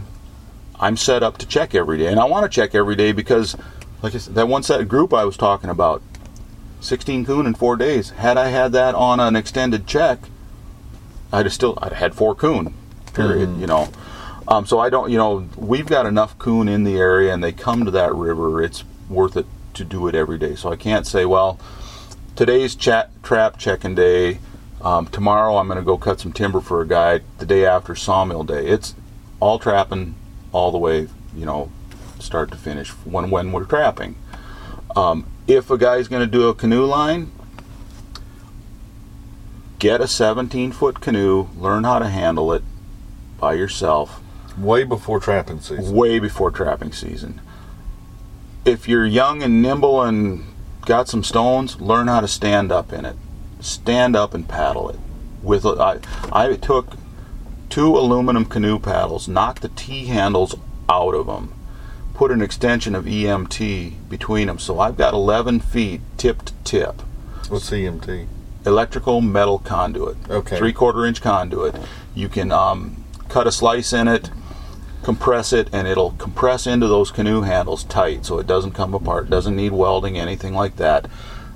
[0.80, 3.56] I'm set up to check every day, and I want to check every day because,
[4.02, 6.02] like I said, that one set group I was talking about,
[6.80, 8.10] 16 coon in four days.
[8.10, 10.18] Had I had that on an extended check,
[11.32, 12.74] I'd have still I'd have had four coon.
[13.14, 13.56] Period.
[13.56, 13.88] You know.
[14.48, 15.12] Um, so I don't.
[15.12, 18.60] You know, we've got enough coon in the area, and they come to that river.
[18.60, 20.56] It's worth it to do it every day.
[20.56, 21.60] So I can't say, well,
[22.40, 24.38] today's chat trap checking day.
[24.80, 27.20] Um, tomorrow I'm going to go cut some timber for a guy.
[27.36, 28.66] The day after sawmill day.
[28.66, 28.94] It's
[29.40, 30.14] all trapping
[30.50, 31.70] all the way, you know,
[32.18, 34.16] start to finish when when we're trapping.
[34.96, 37.30] Um, if a guy's going to do a canoe line,
[39.78, 42.62] get a 17 foot canoe, learn how to handle it
[43.38, 44.22] by yourself
[44.56, 45.94] Way before trapping season.
[45.94, 47.42] way before trapping season.
[48.64, 50.49] If you're young and nimble and
[50.86, 53.16] got some stones, learn how to stand up in it.
[53.60, 54.98] Stand up and paddle it.
[55.42, 55.98] With I,
[56.32, 56.94] I took
[57.68, 60.54] two aluminum canoe paddles, knocked the T handles
[60.88, 61.54] out of them,
[62.14, 67.02] put an extension of EMT between them, so I've got 11 feet tip to tip
[67.48, 68.26] What's EMT?
[68.66, 70.16] electrical metal conduit.
[70.28, 70.58] Okay.
[70.58, 71.74] Three quarter inch conduit.
[72.14, 74.30] You can um, cut a slice in it,
[75.02, 79.30] compress it, and it'll compress into those canoe handles tight so it doesn't come apart.
[79.30, 81.06] Doesn't need welding, anything like that.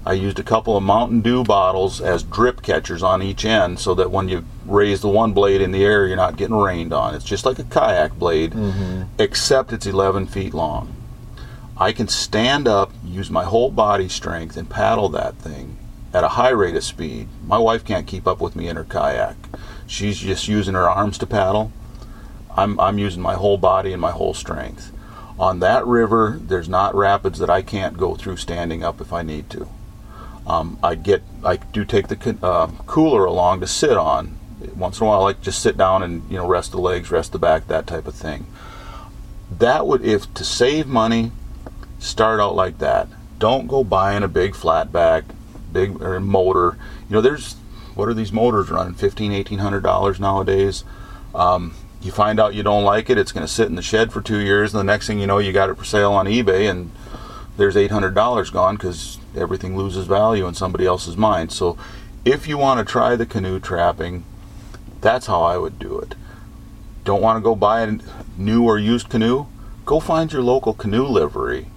[0.06, 3.94] I used a couple of Mountain Dew bottles as drip catchers on each end so
[3.94, 7.14] that when you raise the one blade in the air, you're not getting rained on.
[7.14, 9.04] It's just like a kayak blade, mm-hmm.
[9.18, 10.94] except it's 11 feet long.
[11.76, 15.78] I can stand up, use my whole body strength, and paddle that thing
[16.12, 17.28] at a high rate of speed.
[17.46, 19.36] My wife can't keep up with me in her kayak.
[19.86, 21.72] She's just using her arms to paddle.
[22.56, 24.92] I'm, I'm using my whole body and my whole strength.
[25.38, 29.22] On that river, there's not rapids that I can't go through standing up if I
[29.22, 29.68] need to.
[30.46, 34.38] Um, I get, I do take the uh, cooler along to sit on.
[34.76, 37.10] Once in a while, I like just sit down and you know rest the legs,
[37.10, 38.46] rest the back, that type of thing.
[39.50, 41.32] That would, if to save money,
[41.98, 43.08] start out like that.
[43.38, 45.24] Don't go buying a big flatback,
[45.72, 46.78] big or motor.
[47.08, 47.54] You know, there's
[47.94, 48.94] what are these motors running?
[48.94, 50.84] Fifteen, eighteen hundred dollars nowadays.
[51.34, 51.74] Um,
[52.04, 54.20] you find out you don't like it, it's going to sit in the shed for
[54.20, 56.70] two years, and the next thing you know, you got it for sale on eBay,
[56.70, 56.90] and
[57.56, 61.52] there's eight hundred dollars gone because everything loses value in somebody else's mind.
[61.52, 61.78] So,
[62.24, 64.24] if you want to try the canoe trapping,
[65.00, 66.14] that's how I would do it.
[67.04, 67.98] Don't want to go buy a
[68.36, 69.46] new or used canoe?
[69.84, 71.68] Go find your local canoe livery.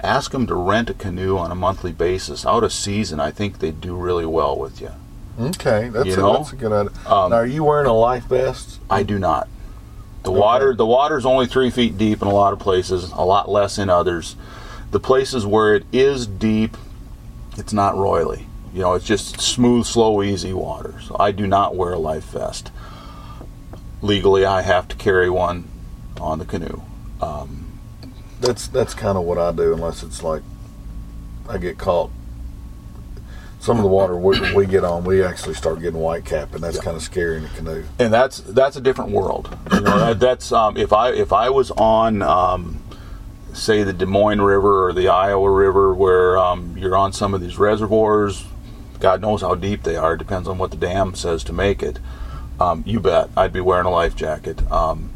[0.00, 2.46] Ask them to rent a canoe on a monthly basis.
[2.46, 4.92] Out of season, I think they do really well with you.
[5.38, 6.32] Okay, that's, You a, know?
[6.38, 6.92] that's a good idea.
[7.06, 8.80] Um, now, are you wearing a life vest?
[8.88, 9.48] I do not.
[10.22, 13.48] The water the water's only three feet deep in a lot of places, a lot
[13.48, 14.34] less in others.
[14.90, 16.76] The places where it is deep,
[17.56, 18.46] it's not roily.
[18.74, 21.00] You know, it's just smooth, slow, easy water.
[21.02, 22.72] So I do not wear a life vest.
[24.02, 25.68] Legally, I have to carry one
[26.20, 26.82] on the canoe.
[27.20, 27.78] Um,
[28.40, 30.42] That's that's kind of what I do, unless it's like
[31.48, 32.10] I get caught.
[33.66, 36.62] Some of the water we, we get on, we actually start getting white cap, and
[36.62, 37.82] that's kind of scary in a canoe.
[37.98, 39.58] and that's that's a different world.
[39.72, 42.80] You know, that, that's um, if I if I was on um,
[43.54, 47.40] say the Des Moines River or the Iowa River, where um, you're on some of
[47.40, 48.44] these reservoirs,
[49.00, 50.14] God knows how deep they are.
[50.14, 51.98] It Depends on what the dam says to make it.
[52.60, 54.62] Um, you bet, I'd be wearing a life jacket.
[54.70, 55.12] Um,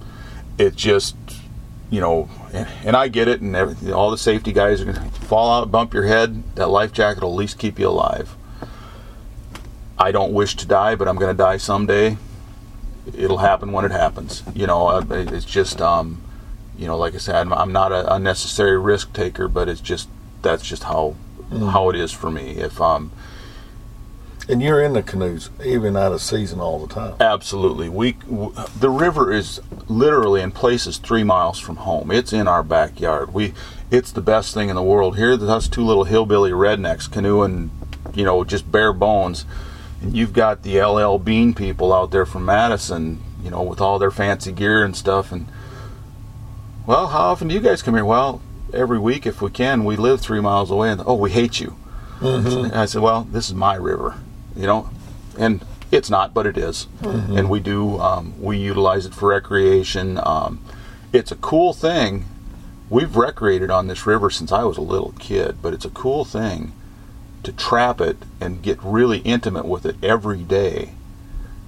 [0.58, 1.14] it just
[1.88, 4.96] you know, and, and I get it, and everything, all the safety guys are going
[4.96, 6.42] to fall out, bump your head.
[6.56, 8.36] That life jacket will at least keep you alive.
[10.00, 12.16] I don't wish to die, but I'm going to die someday.
[13.14, 14.42] It'll happen when it happens.
[14.54, 16.22] You know, it's just, um,
[16.78, 20.08] you know, like I said, I'm, I'm not an unnecessary risk taker, but it's just
[20.40, 21.16] that's just how
[21.50, 22.52] how it is for me.
[22.52, 23.12] If um,
[24.48, 27.14] And you're in the canoes, even out of season, all the time.
[27.20, 27.88] Absolutely.
[27.88, 32.10] We w- the river is literally in places three miles from home.
[32.10, 33.34] It's in our backyard.
[33.34, 33.52] We
[33.90, 35.16] it's the best thing in the world.
[35.18, 37.70] Here, us two little hillbilly rednecks canoeing,
[38.14, 39.44] you know, just bare bones.
[40.00, 43.98] And you've got the LL Bean people out there from Madison, you know, with all
[43.98, 45.30] their fancy gear and stuff.
[45.32, 45.46] And
[46.86, 48.04] well, how often do you guys come here?
[48.04, 48.40] Well,
[48.72, 49.84] every week if we can.
[49.84, 51.76] We live three miles away, and oh, we hate you.
[52.20, 54.14] And I said, well, this is my river,
[54.54, 54.90] you know,
[55.38, 56.86] and it's not, but it is.
[57.02, 60.20] and we do um, we utilize it for recreation.
[60.24, 60.62] Um,
[61.12, 62.26] it's a cool thing.
[62.90, 66.24] We've recreated on this river since I was a little kid, but it's a cool
[66.24, 66.72] thing
[67.42, 70.92] to trap it and get really intimate with it every day,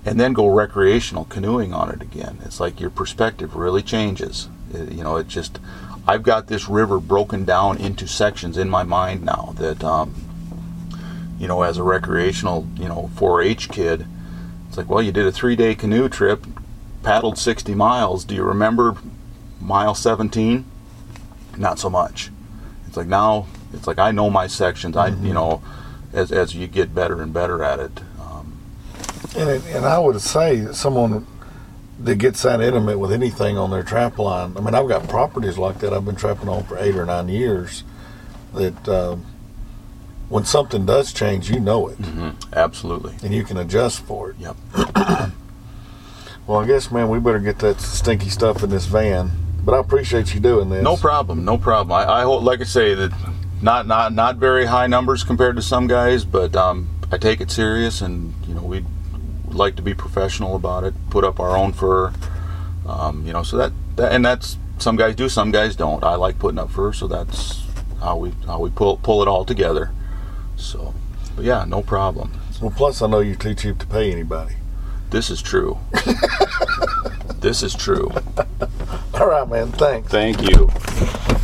[0.04, 2.38] and then go recreational canoeing on it again.
[2.44, 4.48] It's like your perspective really changes.
[4.72, 5.58] It- you know, it just
[6.06, 10.14] I've got this river broken down into sections in my mind now that um,
[11.38, 14.06] you know, as a recreational, you know, 4-H kid,
[14.68, 16.46] it's like, well, you did a three-day canoe trip,
[17.02, 18.24] paddled 60 miles.
[18.24, 18.96] Do you remember
[19.60, 20.64] mile 17?
[21.56, 22.30] Not so much.
[22.86, 24.96] It's like now, it's like I know my sections.
[24.96, 25.62] I, you know,
[26.12, 28.00] as as you get better and better at it.
[28.20, 28.58] Um,
[29.36, 31.26] And, it, and I would say that someone
[31.98, 34.56] that gets that intimate with anything on their trap line.
[34.56, 37.28] I mean, I've got properties like that I've been trapping on for eight or nine
[37.28, 37.84] years.
[38.54, 39.24] That um,
[40.28, 41.98] when something does change, you know it,
[42.52, 43.14] absolutely.
[43.22, 44.36] and you can adjust for it.
[44.38, 44.56] Yep.
[46.46, 49.30] Well, I guess, man, we better get that stinky stuff in this van.
[49.64, 50.82] But I appreciate you doing this.
[50.82, 51.44] No problem.
[51.44, 51.92] No problem.
[51.92, 53.12] I, I hope, like I say, that
[53.62, 57.50] not not not very high numbers compared to some guys, but um, I take it
[57.50, 58.84] serious, and you know we
[59.46, 60.94] like to be professional about it.
[61.10, 62.12] Put up our own fur,
[62.86, 63.42] um, you know.
[63.42, 66.02] So that, that and that's some guys do, some guys don't.
[66.02, 67.62] I like putting up fur, so that's
[68.00, 69.92] how we how we pull pull it all together.
[70.56, 70.94] So,
[71.36, 72.32] but yeah, no problem.
[72.60, 74.54] Well, plus I know you're too cheap to pay anybody.
[75.10, 75.78] This is true.
[77.40, 78.10] this is true.
[79.14, 79.72] All right, man.
[79.72, 80.08] Thanks.
[80.10, 80.70] Thank you.